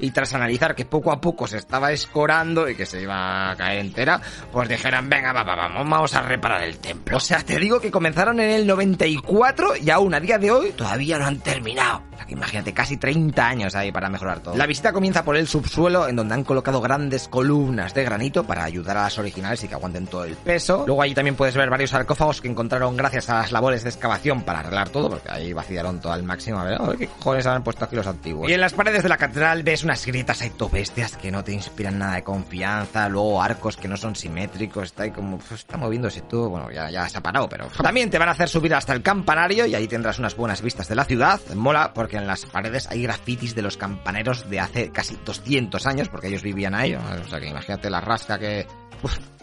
y 0.00 0.10
tras 0.10 0.34
analizar 0.34 0.74
que 0.74 0.84
poco 0.84 1.12
a 1.12 1.20
poco 1.20 1.46
se 1.46 1.58
estaba 1.58 1.92
escorando 1.92 2.68
y 2.68 2.74
que 2.74 2.86
se 2.86 3.02
iba 3.02 3.50
a 3.50 3.56
caer 3.56 3.78
entera, 3.78 4.20
pues 4.52 4.68
dijeron, 4.68 5.08
venga, 5.08 5.32
va, 5.32 5.44
vamos, 5.44 5.88
vamos 5.88 6.14
a 6.14 6.22
reparar 6.22 6.62
el 6.62 6.78
templo. 6.78 7.16
O 7.16 7.20
sea, 7.20 7.42
te 7.42 7.58
digo 7.58 7.80
que 7.80 7.90
comenzaron 7.90 8.40
en 8.40 8.50
el 8.50 8.66
94 8.66 9.76
y 9.76 9.90
aún 9.90 10.14
a 10.14 10.20
día 10.20 10.38
de 10.38 10.50
hoy 10.50 10.72
todavía 10.72 11.18
no 11.18 11.26
han 11.26 11.38
terminado. 11.40 12.07
Imagínate, 12.28 12.72
casi 12.72 12.96
30 12.96 13.46
años 13.46 13.74
ahí 13.74 13.92
para 13.92 14.08
mejorar 14.08 14.40
todo. 14.40 14.56
La 14.56 14.66
visita 14.66 14.92
comienza 14.92 15.24
por 15.24 15.36
el 15.36 15.48
subsuelo, 15.48 16.08
en 16.08 16.16
donde 16.16 16.34
han 16.34 16.44
colocado 16.44 16.80
grandes 16.80 17.28
columnas 17.28 17.94
de 17.94 18.04
granito 18.04 18.44
para 18.44 18.64
ayudar 18.64 18.96
a 18.98 19.02
las 19.04 19.18
originales 19.18 19.62
y 19.64 19.68
que 19.68 19.74
aguanten 19.74 20.06
todo 20.06 20.24
el 20.24 20.36
peso. 20.36 20.84
Luego 20.86 21.02
allí 21.02 21.14
también 21.14 21.36
puedes 21.36 21.54
ver 21.56 21.70
varios 21.70 21.90
sarcófagos 21.90 22.40
que 22.40 22.48
encontraron 22.48 22.96
gracias 22.96 23.28
a 23.30 23.38
las 23.38 23.52
labores 23.52 23.84
de 23.84 23.90
excavación 23.90 24.42
para 24.42 24.60
arreglar 24.60 24.90
todo, 24.90 25.08
porque 25.08 25.30
ahí 25.30 25.52
vaciaron 25.52 26.00
todo 26.00 26.12
al 26.12 26.22
máximo. 26.22 26.58
A 26.58 26.64
ver, 26.64 26.80
a 26.80 26.86
ver 26.86 26.98
qué 26.98 27.06
cojones 27.06 27.46
han 27.46 27.62
puesto 27.62 27.84
aquí 27.84 27.96
los 27.96 28.06
antiguos. 28.06 28.48
Y 28.50 28.52
en 28.52 28.60
las 28.60 28.74
paredes 28.74 29.02
de 29.02 29.08
la 29.08 29.16
catedral 29.16 29.62
ves 29.62 29.84
unas 29.84 30.04
grietas 30.04 30.42
ahí 30.42 30.52
bestias 30.66 31.16
que 31.16 31.30
no 31.30 31.44
te 31.44 31.52
inspiran 31.52 31.98
nada 31.98 32.16
de 32.16 32.22
confianza. 32.24 33.08
Luego 33.08 33.40
arcos 33.40 33.76
que 33.76 33.86
no 33.86 33.96
son 33.96 34.16
simétricos. 34.16 34.84
Está 34.84 35.04
ahí 35.04 35.10
como, 35.10 35.38
pues, 35.38 35.60
está 35.60 35.76
moviéndose 35.76 36.22
todo. 36.22 36.48
Bueno, 36.50 36.70
ya, 36.72 36.90
ya 36.90 37.08
se 37.08 37.18
ha 37.18 37.20
parado, 37.20 37.48
pero 37.48 37.68
también 37.82 38.10
te 38.10 38.18
van 38.18 38.28
a 38.28 38.32
hacer 38.32 38.48
subir 38.48 38.74
hasta 38.74 38.92
el 38.92 39.02
campanario 39.02 39.66
y 39.66 39.74
ahí 39.74 39.86
tendrás 39.86 40.18
unas 40.18 40.34
buenas 40.34 40.62
vistas 40.62 40.88
de 40.88 40.94
la 40.94 41.04
ciudad. 41.04 41.40
Mola 41.54 41.92
porque 41.94 42.07
en 42.16 42.26
las 42.26 42.46
paredes 42.46 42.86
hay 42.88 43.02
grafitis 43.02 43.54
de 43.54 43.62
los 43.62 43.76
campaneros 43.76 44.48
de 44.48 44.60
hace 44.60 44.90
casi 44.90 45.16
200 45.24 45.86
años, 45.86 46.08
porque 46.08 46.28
ellos 46.28 46.42
vivían 46.42 46.74
ahí. 46.74 46.94
O 46.94 47.28
sea 47.28 47.40
que 47.40 47.48
imagínate 47.48 47.90
la 47.90 48.00
rasca 48.00 48.38
que 48.38 48.66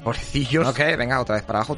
pobrecillos. 0.06 0.68
Ok, 0.68 0.80
venga, 0.98 1.20
otra 1.20 1.36
vez 1.36 1.44
para 1.44 1.60
abajo. 1.60 1.78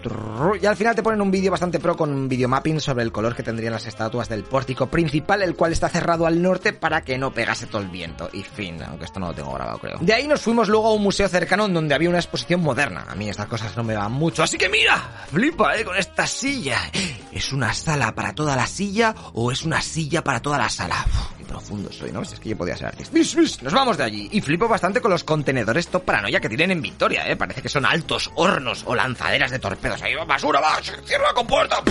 Y 0.62 0.66
al 0.66 0.76
final 0.76 0.94
te 0.94 1.02
ponen 1.02 1.22
un 1.22 1.32
vídeo 1.32 1.50
bastante 1.50 1.80
pro 1.80 1.96
con 1.96 2.12
un 2.12 2.28
videomapping 2.28 2.82
sobre 2.82 3.04
el 3.04 3.12
color 3.12 3.34
que 3.34 3.42
tendrían 3.42 3.72
las 3.72 3.88
estatuas 3.88 4.28
del 4.28 4.44
pórtico 4.44 4.88
principal, 4.88 5.42
el 5.42 5.56
cual 5.56 5.72
está 5.72 5.88
cerrado 5.88 6.28
al 6.28 6.42
norte 6.42 6.74
para 6.74 7.02
que 7.02 7.18
no 7.18 7.32
pegase 7.32 7.68
todo 7.68 7.82
el 7.82 7.88
viento. 7.88 8.30
Y 8.34 8.44
fin, 8.44 8.84
aunque 8.84 9.06
esto 9.06 9.22
no 9.22 9.28
lo 9.28 9.34
tengo 9.34 9.54
grabado, 9.54 9.80
creo. 9.80 9.98
De 10.02 10.14
ahí 10.14 10.28
nos 10.28 10.42
fuimos 10.42 10.68
luego 10.68 10.88
a 10.88 10.94
un 10.94 11.04
museo 11.04 11.30
cercano 11.30 11.66
en 11.66 11.74
donde 11.74 11.96
había 11.96 12.10
una 12.10 12.20
exposición 12.20 12.62
moderna. 12.62 13.06
A 13.08 13.16
mí 13.16 13.30
estas 13.30 13.48
cosas 13.48 13.76
no 13.78 13.84
me 13.86 13.96
van 13.96 14.12
mucho. 14.12 14.44
Así 14.44 14.58
que 14.58 14.68
mira, 14.68 15.26
flipa, 15.32 15.78
eh, 15.78 15.86
con 15.86 15.96
esta 15.96 16.28
silla. 16.28 16.80
¿Es 17.32 17.54
una 17.54 17.74
sala 17.74 18.14
para 18.14 18.36
toda 18.36 18.58
la 18.58 18.68
silla 18.68 19.16
o 19.34 19.54
es 19.54 19.64
una 19.64 19.82
silla 19.82 20.22
para 20.22 20.42
toda 20.42 20.58
la 20.58 20.70
sala? 20.70 21.06
profundo 21.48 21.92
soy, 21.92 22.12
¿no? 22.12 22.22
es 22.22 22.40
que 22.40 22.50
yo 22.50 22.58
podía 22.58 22.76
ser 22.76 22.88
artista. 22.88 23.18
Nos 23.64 23.74
vamos 23.74 23.98
de 23.98 24.04
allí. 24.04 24.30
Y 24.32 24.42
flipo 24.42 24.68
bastante 24.68 25.02
con 25.02 25.10
los 25.10 25.24
contenedores 25.24 25.88
top 25.88 26.04
paranoia 26.04 26.40
que 26.40 26.50
tienen 26.50 26.72
en 26.72 26.82
Victoria, 26.82 27.28
¿eh? 27.28 27.36
Parece 27.36 27.62
que 27.62 27.70
son 27.70 27.86
altos 27.86 28.17
hornos 28.36 28.84
o 28.86 28.96
lanzaderas 28.96 29.52
de 29.52 29.60
torpedos. 29.60 30.02
Ahí 30.02 30.14
basura, 30.28 30.60
va, 30.60 30.80
cierra 30.82 31.28
la 31.28 31.34
compuerta. 31.34 31.82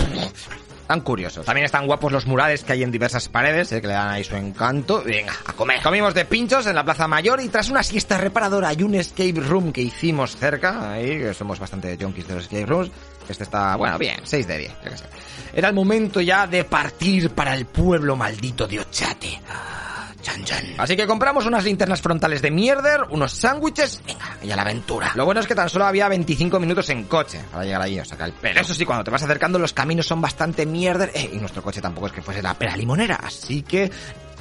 Tan 0.87 1.01
curiosos. 1.01 1.45
También 1.45 1.65
están 1.65 1.85
guapos 1.85 2.13
los 2.13 2.25
murales 2.25 2.63
que 2.63 2.71
hay 2.71 2.83
en 2.83 2.91
diversas 2.91 3.27
paredes, 3.27 3.73
¿eh? 3.73 3.81
que 3.81 3.87
le 3.87 3.93
dan 3.93 4.09
ahí 4.09 4.23
su 4.23 4.37
encanto. 4.37 5.03
Venga, 5.03 5.33
a 5.45 5.51
comer. 5.51 5.81
Comimos 5.83 6.13
de 6.13 6.23
pinchos 6.23 6.65
en 6.65 6.75
la 6.75 6.85
Plaza 6.85 7.09
Mayor 7.09 7.41
y 7.41 7.49
tras 7.49 7.69
una 7.69 7.83
siesta 7.83 8.17
reparadora 8.17 8.71
y 8.73 8.83
un 8.83 8.95
escape 8.95 9.33
room 9.35 9.73
que 9.73 9.81
hicimos 9.81 10.37
cerca, 10.37 10.93
ahí 10.93 11.19
que 11.19 11.33
somos 11.33 11.59
bastante 11.59 11.97
junkies 11.99 12.27
de 12.29 12.35
los 12.35 12.43
escape 12.43 12.65
rooms, 12.65 12.91
este 13.27 13.43
está, 13.43 13.75
bueno, 13.75 13.97
bien, 13.97 14.21
6 14.23 14.47
de 14.47 14.57
10, 14.57 14.71
Era 15.53 15.67
el 15.67 15.75
momento 15.75 16.21
ya 16.21 16.47
de 16.47 16.63
partir 16.63 17.31
para 17.31 17.53
el 17.53 17.65
pueblo 17.65 18.15
maldito 18.15 18.65
de 18.65 18.79
Ochate. 18.79 19.41
Así 20.77 20.95
que 20.95 21.07
compramos 21.07 21.45
unas 21.45 21.63
linternas 21.63 22.01
frontales 22.01 22.41
de 22.41 22.51
mierder, 22.51 23.01
unos 23.09 23.31
sándwiches, 23.33 24.01
venga, 24.05 24.37
y 24.43 24.51
a 24.51 24.55
la 24.55 24.63
aventura. 24.63 25.11
Lo 25.15 25.25
bueno 25.25 25.41
es 25.41 25.47
que 25.47 25.55
tan 25.55 25.69
solo 25.69 25.85
había 25.85 26.07
25 26.07 26.59
minutos 26.59 26.89
en 26.89 27.03
coche 27.05 27.39
para 27.51 27.63
llegar 27.63 27.81
allí, 27.81 27.99
o 27.99 28.05
sea, 28.05 28.25
el 28.25 28.33
pelo. 28.33 28.61
Eso 28.61 28.73
sí, 28.73 28.85
cuando 28.85 29.03
te 29.03 29.11
vas 29.11 29.23
acercando 29.23 29.59
los 29.59 29.73
caminos 29.73 30.05
son 30.05 30.21
bastante 30.21 30.65
mierder, 30.65 31.11
eh, 31.13 31.29
y 31.33 31.37
nuestro 31.37 31.61
coche 31.61 31.81
tampoco 31.81 32.07
es 32.07 32.13
que 32.13 32.21
fuese 32.21 32.41
la 32.41 32.53
pera 32.53 32.75
limonera, 32.75 33.15
así 33.15 33.61
que 33.61 33.91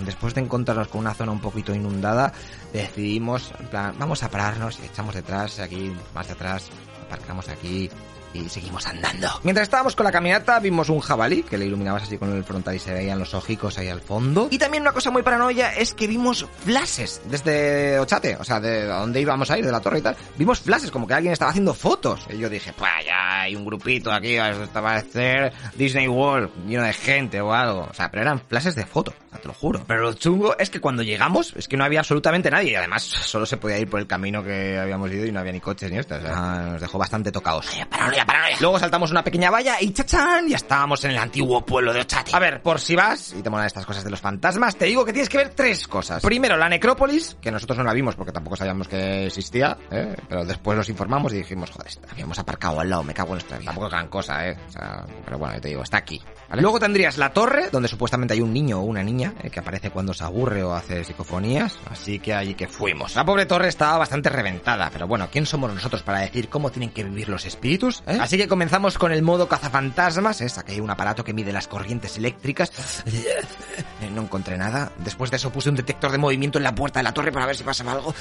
después 0.01 0.35
de 0.35 0.43
encontrarnos 0.43 0.89
con 0.89 1.01
una 1.01 1.15
zona 1.15 1.33
un 1.33 1.41
poquito 1.41 1.75
inundada, 1.75 2.33
decidimos, 2.73 3.53
en 3.59 3.67
plan, 3.69 3.95
vamos 3.99 4.23
a 4.23 4.31
pararnos 4.31 4.79
echamos 4.81 5.15
detrás, 5.15 5.59
aquí, 5.61 5.93
más 6.15 6.27
de 6.27 6.33
atrás, 6.35 6.69
aparcamos 7.07 7.49
aquí, 7.49 7.89
y 8.37 8.49
seguimos 8.49 8.87
andando. 8.87 9.29
Mientras 9.43 9.65
estábamos 9.65 9.97
con 9.97 10.05
la 10.05 10.13
caminata 10.13 10.59
vimos 10.61 10.89
un 10.89 11.01
jabalí 11.01 11.43
que 11.43 11.59
le 11.59 11.67
iluminabas 11.67 12.05
así 12.05 12.19
con 12.19 12.35
el 12.37 12.45
frontal 12.45 12.75
y 12.75 12.79
se 12.79 12.93
veían 12.93 13.19
los 13.19 13.35
ojicos 13.35 13.79
ahí 13.79 13.89
al 13.89 14.01
fondo. 14.01 14.49
Y 14.51 14.59
también 14.59 14.83
una 14.83 14.93
cosa 14.93 15.11
muy 15.11 15.23
paranoia 15.23 15.75
es 15.75 15.95
que 15.95 16.07
vimos 16.07 16.47
flashes 16.65 17.23
desde 17.29 17.99
Ochate, 17.99 18.37
o 18.37 18.45
sea, 18.45 18.61
de 18.61 18.85
donde 18.85 19.21
íbamos 19.21 19.51
a 19.51 19.59
ir, 19.59 19.65
de 19.65 19.73
la 19.73 19.81
torre 19.81 19.99
y 19.99 20.03
tal. 20.03 20.17
Vimos 20.37 20.61
flashes 20.61 20.91
como 20.91 21.07
que 21.07 21.15
alguien 21.15 21.33
estaba 21.33 21.51
haciendo 21.51 21.75
fotos. 21.75 22.27
Y 22.31 22.39
yo 22.39 22.49
dije, 22.49 22.73
pues 22.77 22.91
ya 23.05 23.16
hay 23.47 23.57
un 23.57 23.65
grupito 23.65 24.13
aquí, 24.13 24.37
esto 24.37 24.83
va 24.83 24.97
a 24.97 25.03
ser 25.03 25.53
Disney 25.77 26.09
World 26.09 26.51
lleno 26.67 26.83
de 26.83 26.93
gente 26.93 27.41
o 27.41 27.53
algo. 27.53 27.87
O 27.91 27.95
sea, 27.95 28.11
pero 28.11 28.23
eran 28.23 28.41
flashes 28.41 28.75
de 28.75 28.85
fotos, 28.85 29.15
te 29.41 29.47
lo 29.47 29.55
juro. 29.55 29.85
Pero 29.87 30.03
lo 30.03 30.13
chungo 30.15 30.57
es 30.59 30.69
que 30.71 30.81
cuando 30.81 31.03
llegamos 31.03 31.55
es 31.57 31.69
que 31.69 31.77
no 31.77 31.85
había 31.85 32.01
absolutamente 32.01 32.51
nadie 32.51 32.73
y 32.73 32.75
además 32.75 33.03
solo 33.03 33.47
se 33.47 33.57
podía 33.57 33.79
ir 33.79 33.89
por 33.89 34.01
el 34.01 34.07
camino 34.07 34.43
que 34.43 34.79
habíamos 34.79 35.11
ido 35.13 35.27
y 35.27 35.33
no 35.33 35.41
había 35.41 35.53
ni 35.53 35.61
coches 35.61 35.91
ni 35.91 35.99
esto. 35.99 36.17
O 36.17 36.21
sea, 36.21 36.71
nos 36.73 36.81
dejó 36.81 36.99
bastante 36.99 37.31
tocados. 37.31 37.67
Paranoia, 37.89 38.27
Luego 38.61 38.79
saltamos 38.79 39.11
una 39.11 39.23
pequeña 39.23 39.51
valla 39.51 39.81
y 39.81 39.93
chachán, 39.93 40.49
ya 40.49 40.57
estábamos 40.57 41.05
en 41.05 41.13
el 41.13 41.19
antiguo 41.19 41.65
pueblo 41.65 41.93
de 41.93 42.01
Ochate. 42.01 42.33
A 42.35 42.39
ver, 42.39 42.63
por 42.63 42.81
si 42.81 42.97
vas 42.97 43.35
y 43.39 43.43
te 43.43 43.51
molan 43.51 43.67
estas 43.67 43.87
cosas 43.87 44.03
de 44.03 44.11
los 44.11 44.21
fantasmas, 44.21 44.77
te 44.77 44.87
digo 44.87 45.05
que 45.05 45.13
tienes 45.13 45.29
que 45.29 45.39
ver 45.39 45.51
tres 45.51 45.87
cosas. 45.87 46.23
Primero, 46.23 46.57
la 46.57 46.69
necrópolis, 46.69 47.37
que 47.41 47.51
nosotros 47.51 47.79
no 47.79 47.85
la 47.85 47.93
vimos 47.93 48.17
porque 48.17 48.33
tampoco 48.33 48.57
sabíamos 48.57 48.89
que 48.89 49.27
existía, 49.27 49.77
¿eh? 49.91 50.17
pero 50.29 50.45
después 50.45 50.77
nos 50.77 50.89
informamos 50.89 51.33
y 51.33 51.37
dijimos, 51.37 51.71
joder, 51.71 51.93
habíamos 52.11 52.39
aparcado 52.39 52.81
al 52.81 52.89
lado, 52.89 53.05
me 53.05 53.15
cago 53.15 53.35
en 53.35 53.36
vida. 53.37 53.59
Tampoco 53.67 53.89
gran 53.89 54.09
cosa, 54.09 54.49
¿eh? 54.49 54.57
O 54.69 54.71
sea, 54.71 55.05
pero 55.25 55.39
bueno, 55.39 55.61
te 55.61 55.69
digo, 55.69 55.83
está 55.83 55.99
aquí. 55.99 56.23
Luego 56.55 56.79
tendrías 56.79 57.19
la 57.19 57.33
torre, 57.33 57.71
donde 57.71 57.89
supuestamente 57.89 58.35
hay 58.35 58.41
un 58.41 58.53
niño 58.53 58.81
o 58.81 58.83
una 58.83 59.03
niña 59.03 59.35
¿eh? 59.43 59.51
que 59.51 59.61
aparece 59.61 59.91
cuando 59.91 60.15
se 60.15 60.25
aburre 60.25 60.63
o 60.63 60.75
hace 60.75 61.03
psicofonías, 61.05 61.77
así 61.91 62.19
que 62.19 62.35
allí 62.35 62.55
que 62.55 62.69
fuimos. 62.69 63.17
La 63.17 63.25
pobre 63.25 63.47
torre 63.47 63.69
estaba 63.69 63.99
bastante 63.99 64.29
reventada, 64.29 64.91
pero 64.93 65.09
bueno, 65.09 65.29
¿quién 65.31 65.45
somos 65.45 65.73
nosotros 65.75 66.03
para 66.03 66.21
decir 66.21 66.49
cómo 66.49 66.71
tienen 66.71 66.91
que 66.91 67.03
vivir 67.03 67.29
los 67.29 67.45
espíritus? 67.47 68.03
¿eh? 68.07 68.19
Así 68.21 68.37
que 68.37 68.47
comenzamos 68.47 68.97
con 68.97 69.13
el 69.13 69.23
modo 69.23 69.49
cazafantasmas, 69.49 70.41
¿eh? 70.41 70.49
saqué 70.49 70.81
un 70.81 70.91
aparato 70.91 71.25
que 71.25 71.33
mide 71.33 71.53
las 71.53 71.67
corrientes 71.67 72.17
eléctricas, 72.17 73.03
eh, 73.07 74.11
no 74.13 74.23
encontré 74.23 74.57
nada. 74.57 74.93
Después 74.99 75.31
de 75.31 75.39
eso 75.39 75.51
puse 75.51 75.69
un 75.69 75.77
detector 75.77 76.13
de 76.13 76.19
movimiento 76.19 76.59
en 76.59 76.65
la 76.65 76.75
puerta 76.75 77.01
de 77.01 77.05
la 77.05 77.13
torre 77.13 77.33
para 77.33 77.47
ver 77.47 77.57
si 77.57 77.65
pasaba 77.65 77.93
algo, 77.93 78.15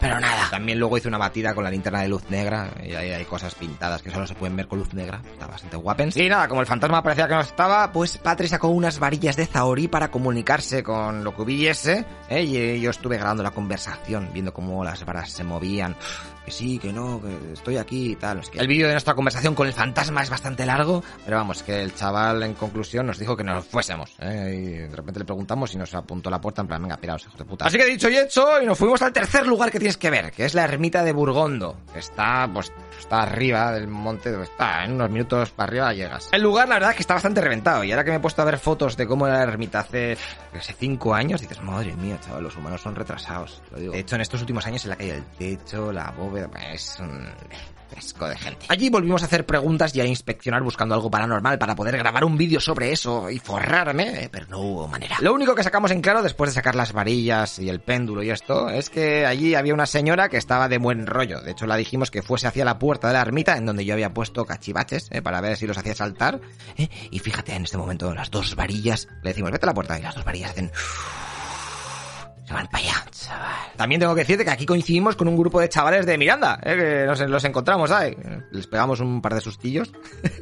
pero 0.00 0.20
nada. 0.20 0.48
También 0.50 0.78
luego 0.78 0.96
hice 0.98 1.08
una 1.08 1.18
batida 1.18 1.52
con 1.52 1.64
la 1.64 1.70
linterna 1.70 2.00
de 2.00 2.08
luz 2.08 2.22
negra 2.30 2.70
y 2.84 2.94
ahí 2.94 3.10
hay 3.10 3.24
cosas 3.24 3.54
pintadas 3.56 4.02
que 4.02 4.10
solo 4.10 4.26
se 4.26 4.34
pueden 4.34 4.45
ver 4.54 4.68
con 4.68 4.78
luz 4.78 4.92
negra, 4.94 5.20
está 5.32 5.46
bastante 5.46 5.76
guapens. 5.76 6.16
Y 6.16 6.28
nada, 6.28 6.46
como 6.46 6.60
el 6.60 6.66
fantasma 6.66 7.02
parecía 7.02 7.26
que 7.26 7.34
no 7.34 7.40
estaba, 7.40 7.90
pues 7.90 8.18
Patri 8.18 8.46
sacó 8.48 8.68
unas 8.68 8.98
varillas 8.98 9.36
de 9.36 9.46
Zaori 9.46 9.88
para 9.88 10.10
comunicarse 10.10 10.82
con 10.82 11.24
lo 11.24 11.34
que 11.34 11.42
hubiese, 11.42 12.04
¿eh? 12.28 12.42
y 12.42 12.80
yo 12.80 12.90
estuve 12.90 13.16
grabando 13.16 13.42
la 13.42 13.50
conversación, 13.50 14.30
viendo 14.32 14.52
cómo 14.52 14.84
las 14.84 15.04
varas 15.04 15.30
se 15.30 15.42
movían, 15.42 15.96
que 16.44 16.50
sí, 16.50 16.78
que 16.78 16.92
no, 16.92 17.20
que 17.20 17.54
estoy 17.54 17.76
aquí 17.76 18.12
y 18.12 18.16
tal. 18.16 18.40
El 18.54 18.68
vídeo 18.68 18.86
de 18.86 18.92
nuestra 18.92 19.14
conversación 19.14 19.54
con 19.54 19.66
el 19.66 19.72
fantasma 19.72 20.22
es 20.22 20.30
bastante 20.30 20.64
largo, 20.64 21.02
pero 21.24 21.38
vamos, 21.38 21.62
que 21.62 21.82
el 21.82 21.94
chaval 21.94 22.42
en 22.42 22.54
conclusión 22.54 23.06
nos 23.06 23.18
dijo 23.18 23.36
que 23.36 23.42
nos 23.42 23.66
fuésemos, 23.66 24.14
¿eh? 24.20 24.54
y 24.56 24.70
de 24.88 24.94
repente 24.94 25.20
le 25.20 25.24
preguntamos 25.24 25.74
y 25.74 25.78
nos 25.78 25.94
apuntó 25.94 26.30
la 26.30 26.40
puerta 26.40 26.62
en 26.62 26.68
plan, 26.68 26.82
venga, 26.82 26.96
piraos, 26.96 27.26
hijo 27.26 27.36
de 27.36 27.44
puta. 27.44 27.66
Así 27.66 27.78
que 27.78 27.86
dicho 27.86 28.08
y 28.08 28.16
hecho, 28.16 28.62
y 28.62 28.66
nos 28.66 28.78
fuimos 28.78 29.02
al 29.02 29.12
tercer 29.12 29.46
lugar 29.46 29.70
que 29.70 29.78
tienes 29.78 29.96
que 29.96 30.10
ver, 30.10 30.30
que 30.32 30.44
es 30.44 30.54
la 30.54 30.64
ermita 30.64 31.02
de 31.02 31.12
Burgondo, 31.12 31.78
que 31.92 31.98
está, 31.98 32.48
pues, 32.52 32.72
está 32.98 33.22
arriba 33.22 33.72
del 33.72 33.88
monte 33.88 34.30
donde 34.30 34.46
está, 34.46 34.84
en 34.84 34.92
unos 34.92 35.10
minutos 35.10 35.50
para 35.50 35.68
arriba 35.68 35.92
llegas. 35.92 36.28
El 36.32 36.42
lugar, 36.42 36.68
la 36.68 36.76
verdad, 36.76 36.94
que 36.94 37.00
está 37.00 37.14
bastante 37.14 37.40
reventado. 37.40 37.84
Y 37.84 37.92
ahora 37.92 38.04
que 38.04 38.10
me 38.10 38.16
he 38.16 38.20
puesto 38.20 38.42
a 38.42 38.44
ver 38.44 38.58
fotos 38.58 38.96
de 38.96 39.06
cómo 39.06 39.26
era 39.26 39.38
la 39.38 39.52
ermita 39.52 39.80
hace, 39.80 40.16
hace 40.54 40.72
cinco 40.72 41.14
años, 41.14 41.40
dices, 41.40 41.62
madre 41.62 41.94
mía, 41.94 42.18
chaval, 42.20 42.42
los 42.42 42.56
humanos 42.56 42.80
son 42.80 42.94
retrasados. 42.94 43.62
Lo 43.70 43.78
digo. 43.78 43.92
De 43.92 44.00
hecho, 44.00 44.16
en 44.16 44.22
estos 44.22 44.40
últimos 44.40 44.66
años 44.66 44.82
se 44.82 44.88
le 44.88 44.94
ha 44.94 44.96
caído 44.96 45.16
el 45.16 45.24
techo, 45.24 45.92
la 45.92 46.10
bóveda, 46.10 46.48
es 46.72 46.98
un 47.00 47.28
fresco 47.88 48.28
de 48.28 48.36
gente. 48.36 48.66
Allí 48.68 48.90
volvimos 48.90 49.22
a 49.22 49.26
hacer 49.26 49.46
preguntas 49.46 49.94
y 49.94 50.00
a 50.00 50.06
inspeccionar 50.06 50.62
buscando 50.62 50.94
algo 50.94 51.10
paranormal 51.10 51.58
para 51.58 51.74
poder 51.74 51.96
grabar 51.96 52.24
un 52.24 52.36
vídeo 52.36 52.60
sobre 52.60 52.92
eso 52.92 53.30
y 53.30 53.38
forrarme, 53.38 54.24
eh, 54.24 54.28
pero 54.30 54.46
no 54.48 54.60
hubo 54.60 54.88
manera. 54.88 55.16
Lo 55.20 55.34
único 55.34 55.54
que 55.54 55.62
sacamos 55.62 55.90
en 55.90 56.00
claro 56.00 56.22
después 56.22 56.50
de 56.50 56.54
sacar 56.54 56.74
las 56.74 56.92
varillas 56.92 57.58
y 57.58 57.68
el 57.68 57.80
péndulo 57.80 58.22
y 58.22 58.30
esto 58.30 58.68
es 58.68 58.90
que 58.90 59.26
allí 59.26 59.54
había 59.54 59.74
una 59.74 59.86
señora 59.86 60.28
que 60.28 60.36
estaba 60.36 60.68
de 60.68 60.78
buen 60.78 61.06
rollo. 61.06 61.40
De 61.40 61.52
hecho, 61.52 61.66
la 61.66 61.76
dijimos 61.76 62.10
que 62.10 62.22
fuese 62.22 62.46
hacia 62.46 62.64
la 62.64 62.78
puerta 62.78 63.08
de 63.08 63.14
la 63.14 63.22
ermita 63.22 63.56
en 63.56 63.66
donde 63.66 63.84
yo 63.84 63.94
había 63.94 64.12
puesto 64.12 64.44
cachivaches 64.44 65.08
eh, 65.10 65.22
para 65.22 65.40
ver 65.40 65.56
si 65.56 65.66
los 65.66 65.78
hacía 65.78 65.94
saltar. 65.94 66.40
eh, 66.76 66.88
y 67.10 67.18
fíjate, 67.18 67.54
en 67.54 67.64
este 67.64 67.76
momento 67.76 68.14
las 68.14 68.30
dos 68.30 68.54
varillas, 68.56 69.08
le 69.22 69.30
decimos, 69.30 69.50
vete 69.50 69.66
a 69.66 69.68
la 69.68 69.74
puerta 69.74 69.98
y 69.98 70.02
las 70.02 70.14
dos 70.14 70.24
varillas 70.24 70.50
hacen... 70.50 70.70
van 72.54 72.66
para 72.68 72.84
allá, 72.84 73.04
chaval. 73.10 73.50
También 73.76 74.00
tengo 74.00 74.14
que 74.14 74.20
decirte 74.20 74.44
que 74.44 74.50
aquí 74.50 74.66
coincidimos 74.66 75.16
con 75.16 75.28
un 75.28 75.36
grupo 75.36 75.60
de 75.60 75.68
chavales 75.68 76.06
de 76.06 76.16
Miranda, 76.16 76.58
¿eh? 76.62 76.76
que 76.76 77.06
nos 77.06 77.20
los 77.20 77.44
encontramos, 77.44 77.90
¿sabes? 77.90 78.16
Les 78.52 78.66
pegamos 78.66 79.00
un 79.00 79.20
par 79.20 79.34
de 79.34 79.40
sustillos. 79.40 79.92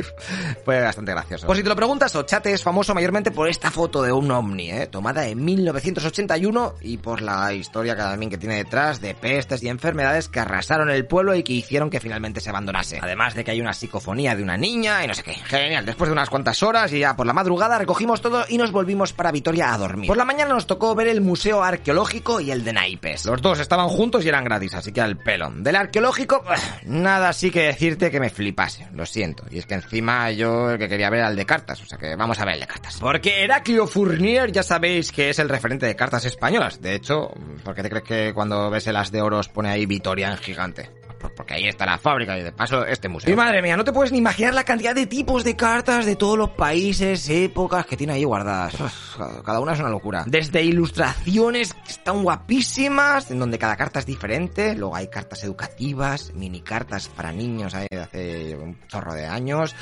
Fue 0.65 0.81
bastante 0.81 1.13
gracioso. 1.13 1.47
Por 1.47 1.57
si 1.57 1.63
te 1.63 1.69
lo 1.69 1.77
preguntas, 1.77 2.15
Ochate 2.15 2.53
es 2.53 2.63
famoso 2.63 2.95
mayormente 2.95 3.31
por 3.31 3.49
esta 3.49 3.71
foto 3.71 4.03
de 4.03 4.13
un 4.13 4.31
ovni, 4.31 4.71
¿eh? 4.71 4.87
tomada 4.87 5.27
en 5.27 5.43
1981 5.45 6.75
y 6.83 6.99
por 6.99 7.23
la 7.23 7.53
historia 7.55 7.97
que 7.97 8.03
también 8.03 8.31
que 8.31 8.39
tiene 8.39 8.57
detrás 8.57 9.01
de 9.01 9.15
pestes 9.15 9.63
y 9.63 9.69
enfermedades 9.69 10.29
que 10.29 10.41
arrasaron 10.41 10.91
el 10.91 11.07
pueblo 11.07 11.35
y 11.35 11.43
que 11.43 11.55
hicieron 11.55 11.91
que 11.91 12.01
finalmente 12.01 12.41
se 12.41 12.51
abandonase. 12.51 12.99
Además 13.03 13.35
de 13.35 13.45
que 13.45 13.51
hay 13.51 13.61
una 13.61 13.73
psicofonía 13.73 14.37
de 14.37 14.43
una 14.43 14.57
niña 14.57 15.03
y 15.05 15.09
no 15.09 15.15
sé 15.15 15.23
qué. 15.23 15.35
Genial, 15.35 15.87
después 15.87 16.09
de 16.09 16.13
unas 16.13 16.31
cuantas 16.31 16.63
horas 16.63 16.93
y 16.93 17.01
ya 17.01 17.17
por 17.17 17.27
la 17.27 17.33
madrugada 17.33 17.79
recogimos 17.79 18.21
todo 18.21 18.45
y 18.49 18.59
nos 18.59 18.73
volvimos 18.73 19.13
para 19.13 19.33
Vitoria 19.33 19.73
a 19.73 19.79
dormir. 19.79 20.09
Por 20.09 20.17
la 20.17 20.25
mañana 20.25 20.53
nos 20.55 20.67
tocó 20.67 20.95
ver 20.95 21.09
el 21.09 21.21
Museo 21.21 21.63
Arqueológico 21.63 21.94
y 22.41 22.51
el 22.51 22.65
de 22.65 22.73
Naipes. 22.73 23.25
Los 23.25 23.41
dos 23.41 23.61
estaban 23.61 23.89
juntos 23.89 24.25
y 24.25 24.29
eran 24.29 24.45
gratis, 24.45 24.75
así 24.75 24.93
que 24.93 25.01
al 25.01 25.17
pelo. 25.17 25.51
Del 25.55 25.77
arqueológico, 25.77 26.45
nada 26.87 27.29
así 27.29 27.51
que 27.51 27.63
decirte 27.63 28.11
que 28.11 28.19
me 28.19 28.31
flipase, 28.31 28.89
lo 28.93 29.07
siento. 29.07 29.45
Y 29.51 29.59
es 29.59 29.67
que 29.67 29.75
encima 29.75 30.31
yo 30.33 30.71
el 30.71 30.79
que 30.79 30.89
quería 30.89 31.09
ver 31.09 31.21
era 31.21 31.29
el 31.29 31.37
de 31.37 31.47
cartas, 31.47 31.81
o 31.83 31.87
sea 31.87 31.97
que 31.97 32.17
vamos 32.17 32.39
a 32.41 32.45
ver 32.45 32.55
el 32.55 32.61
de 32.61 32.67
cartas. 32.67 32.99
Porque 33.01 33.45
Heraclio 33.45 33.87
Fournier 33.87 34.51
ya 34.51 34.63
sabéis 34.63 35.13
que 35.13 35.31
es 35.31 35.39
el 35.39 35.49
referente 35.49 35.87
de 35.87 35.95
cartas 35.95 36.25
españolas. 36.25 36.81
De 36.81 36.95
hecho, 36.95 37.31
¿por 37.63 37.75
qué 37.75 37.83
te 37.83 37.91
crees 37.91 38.05
que 38.05 38.35
cuando 38.35 38.71
ves 38.71 38.87
el 38.89 38.97
as 38.97 39.13
de 39.13 39.23
oros 39.23 39.49
pone 39.49 39.71
ahí 39.71 39.87
Vitoria 39.87 40.31
en 40.31 40.39
gigante? 40.39 40.91
Porque 41.35 41.55
ahí 41.55 41.69
está 41.69 41.87
la 41.87 41.99
fábrica 41.99 42.39
y 42.39 42.43
de 42.43 42.53
paso 42.53 42.85
este 42.87 43.09
museo. 43.09 43.33
Y 43.33 43.37
madre 43.37 43.63
mía, 43.63 43.77
no 43.77 43.85
te 43.85 43.93
puedes 43.93 44.13
ni 44.13 44.19
imaginar 44.19 44.55
la 44.55 44.65
cantidad 44.65 44.95
de 44.95 45.07
tipos 45.07 45.45
de 45.45 45.57
cartas 45.57 46.07
de 46.07 46.17
todos 46.17 46.37
los 46.37 46.51
países, 46.51 47.29
épocas 47.29 47.87
que 47.87 47.97
tiene 47.97 48.15
ahí 48.15 48.25
guardadas. 48.25 48.75
Uf, 48.81 49.43
cada 49.45 49.61
una 49.61 49.73
es 49.73 49.81
una 49.81 49.91
locura. 49.91 50.25
Desde 50.27 50.63
ilustraciones 50.63 51.75
que 51.75 51.93
están 51.93 52.23
guapísimas, 52.23 53.31
en 53.31 53.39
donde 53.39 53.59
cada 53.59 53.77
carta 53.77 53.99
es 54.01 54.07
diferente. 54.07 54.75
Luego 54.75 54.97
hay 54.97 55.09
cartas 55.09 55.45
educativas, 55.45 56.33
mini 56.35 56.61
cartas 56.61 57.09
para 57.09 57.33
niños 57.33 57.73
de 57.73 57.89
hace 57.99 58.57
un 58.57 58.79
chorro 58.89 59.15
de 59.15 59.27
años, 59.27 59.75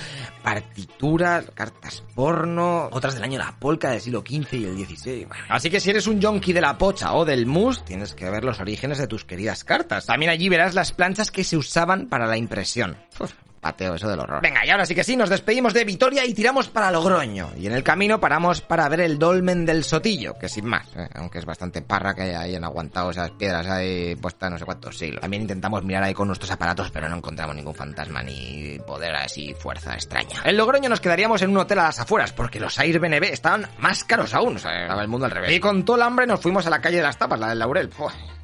partituras, 0.43 1.47
cartas 1.55 2.03
porno, 2.15 2.89
otras 2.93 3.15
del 3.15 3.25
año 3.25 3.39
de 3.39 3.45
la 3.45 3.59
polca 3.59 3.91
del 3.91 4.01
siglo 4.01 4.21
XV 4.21 4.55
y 4.55 4.65
el 4.65 4.87
XVI. 4.87 5.27
Así 5.49 5.71
que 5.71 5.81
si 5.81 5.91
eres 5.91 6.07
un 6.07 6.21
yonki 6.21 6.53
de 6.53 6.61
la 6.61 6.79
pocha 6.79 7.15
o 7.15 7.25
del 7.25 7.47
mus, 7.47 7.85
tienes 7.85 8.15
que 8.15 8.31
ver 8.31 8.45
los 8.45 8.61
orígenes 8.61 8.99
de 8.99 9.07
tus 9.07 9.25
queridas 9.25 9.65
cartas. 9.65 10.07
También 10.07 10.31
allí 10.31 10.49
verás 10.49 10.75
las 10.75 10.93
planchas 10.93 11.31
que 11.33 11.45
se 11.45 11.57
usaban 11.57 12.07
para 12.07 12.27
la 12.27 12.37
impresión. 12.37 12.97
Pateo 13.63 13.95
eso 13.95 14.09
del 14.09 14.19
horror. 14.19 14.43
Venga, 14.43 14.67
y 14.67 14.71
ahora 14.71 14.85
sí 14.85 14.93
que 14.93 15.05
sí, 15.05 15.15
nos 15.15 15.29
despedimos 15.29 15.73
de 15.73 15.85
Vitoria 15.85 16.27
y 16.27 16.35
tiramos 16.35 16.69
para 16.69 16.91
Logroño. 16.91 17.51
Y 17.57 17.69
en 17.69 17.75
el 17.75 17.85
camino 17.85 18.19
paramos 18.19 18.61
para 18.61 18.89
ver 18.89 19.03
el 19.03 19.21
dolmen 19.21 19.65
del 19.65 19.85
Sotillo, 19.85 20.35
que 20.35 20.49
sin 20.49 20.67
más, 20.67 20.89
¿eh? 20.97 21.09
aunque 21.15 21.39
es 21.39 21.45
bastante 21.45 21.81
parra 21.81 22.13
que 22.13 22.35
hayan 22.35 22.65
aguantado 22.65 23.13
esas 23.13 23.31
piedras 23.31 23.69
ahí 23.69 24.17
puestas 24.17 24.51
no 24.51 24.59
sé 24.59 24.65
cuántos 24.65 24.99
siglos. 24.99 25.21
También 25.21 25.43
intentamos 25.43 25.85
mirar 25.85 26.03
ahí 26.03 26.13
con 26.13 26.27
nuestros 26.27 26.51
aparatos, 26.51 26.91
pero 26.91 27.09
no 27.09 27.17
encontramos 27.17 27.55
ningún 27.55 27.75
fantasma 27.75 28.21
ni 28.25 28.81
poder 28.85 29.15
así 29.15 29.55
fuerza 29.55 29.95
extraña. 29.95 30.43
En 30.45 30.57
Logroño 30.57 30.89
nos 30.89 31.01
quedaríamos 31.01 31.41
en 31.43 31.51
un 31.51 31.59
hotel 31.59 31.79
a 31.79 31.85
las 31.85 32.01
afueras, 32.01 32.33
porque 32.33 32.59
los 32.59 32.77
Airbnb 32.81 33.23
estaban 33.27 33.69
más 33.79 34.03
caros 34.03 34.35
aún, 34.35 34.57
o 34.57 34.59
sea, 34.59 34.83
estaba 34.83 35.03
el 35.03 35.09
mundo 35.09 35.27
al 35.27 35.31
revés. 35.31 35.53
Y 35.53 35.61
con 35.61 35.85
todo 35.85 35.95
el 35.95 36.03
hambre 36.03 36.27
nos 36.27 36.41
fuimos 36.41 36.67
a 36.67 36.71
la 36.71 36.81
calle 36.81 36.97
de 36.97 37.05
las 37.05 37.17
tapas, 37.17 37.39
la 37.39 37.51
del 37.51 37.61
Laurel. 37.61 37.91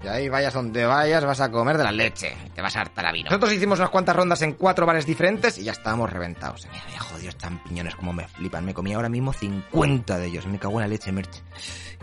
Y 0.04 0.06
ahí 0.06 0.28
vayas 0.28 0.54
donde 0.54 0.86
vayas, 0.86 1.24
vas 1.24 1.40
a 1.40 1.50
comer 1.50 1.76
de 1.76 1.82
la 1.82 1.90
leche. 1.90 2.36
Te 2.54 2.62
vas 2.62 2.76
a 2.76 2.82
hartar 2.82 3.06
a 3.06 3.10
vino. 3.10 3.30
Nosotros 3.30 3.52
hicimos 3.52 3.80
unas 3.80 3.90
cuantas 3.90 4.14
rondas 4.14 4.40
en 4.42 4.52
cuatro 4.52 4.86
bares 4.86 5.07
diferentes 5.08 5.58
y 5.58 5.64
ya 5.64 5.72
estábamos 5.72 6.12
reventados. 6.12 6.68
Mira, 6.70 6.84
mira, 6.86 7.00
jodidos 7.00 7.36
champiñones 7.38 7.96
como 7.96 8.12
me 8.12 8.28
flipan. 8.28 8.64
Me 8.64 8.74
comí 8.74 8.92
ahora 8.92 9.08
mismo 9.08 9.32
50 9.32 10.18
de 10.18 10.26
ellos. 10.26 10.46
Me 10.46 10.58
cago 10.58 10.74
en 10.74 10.80
la 10.82 10.88
leche, 10.88 11.10
Merch. 11.10 11.42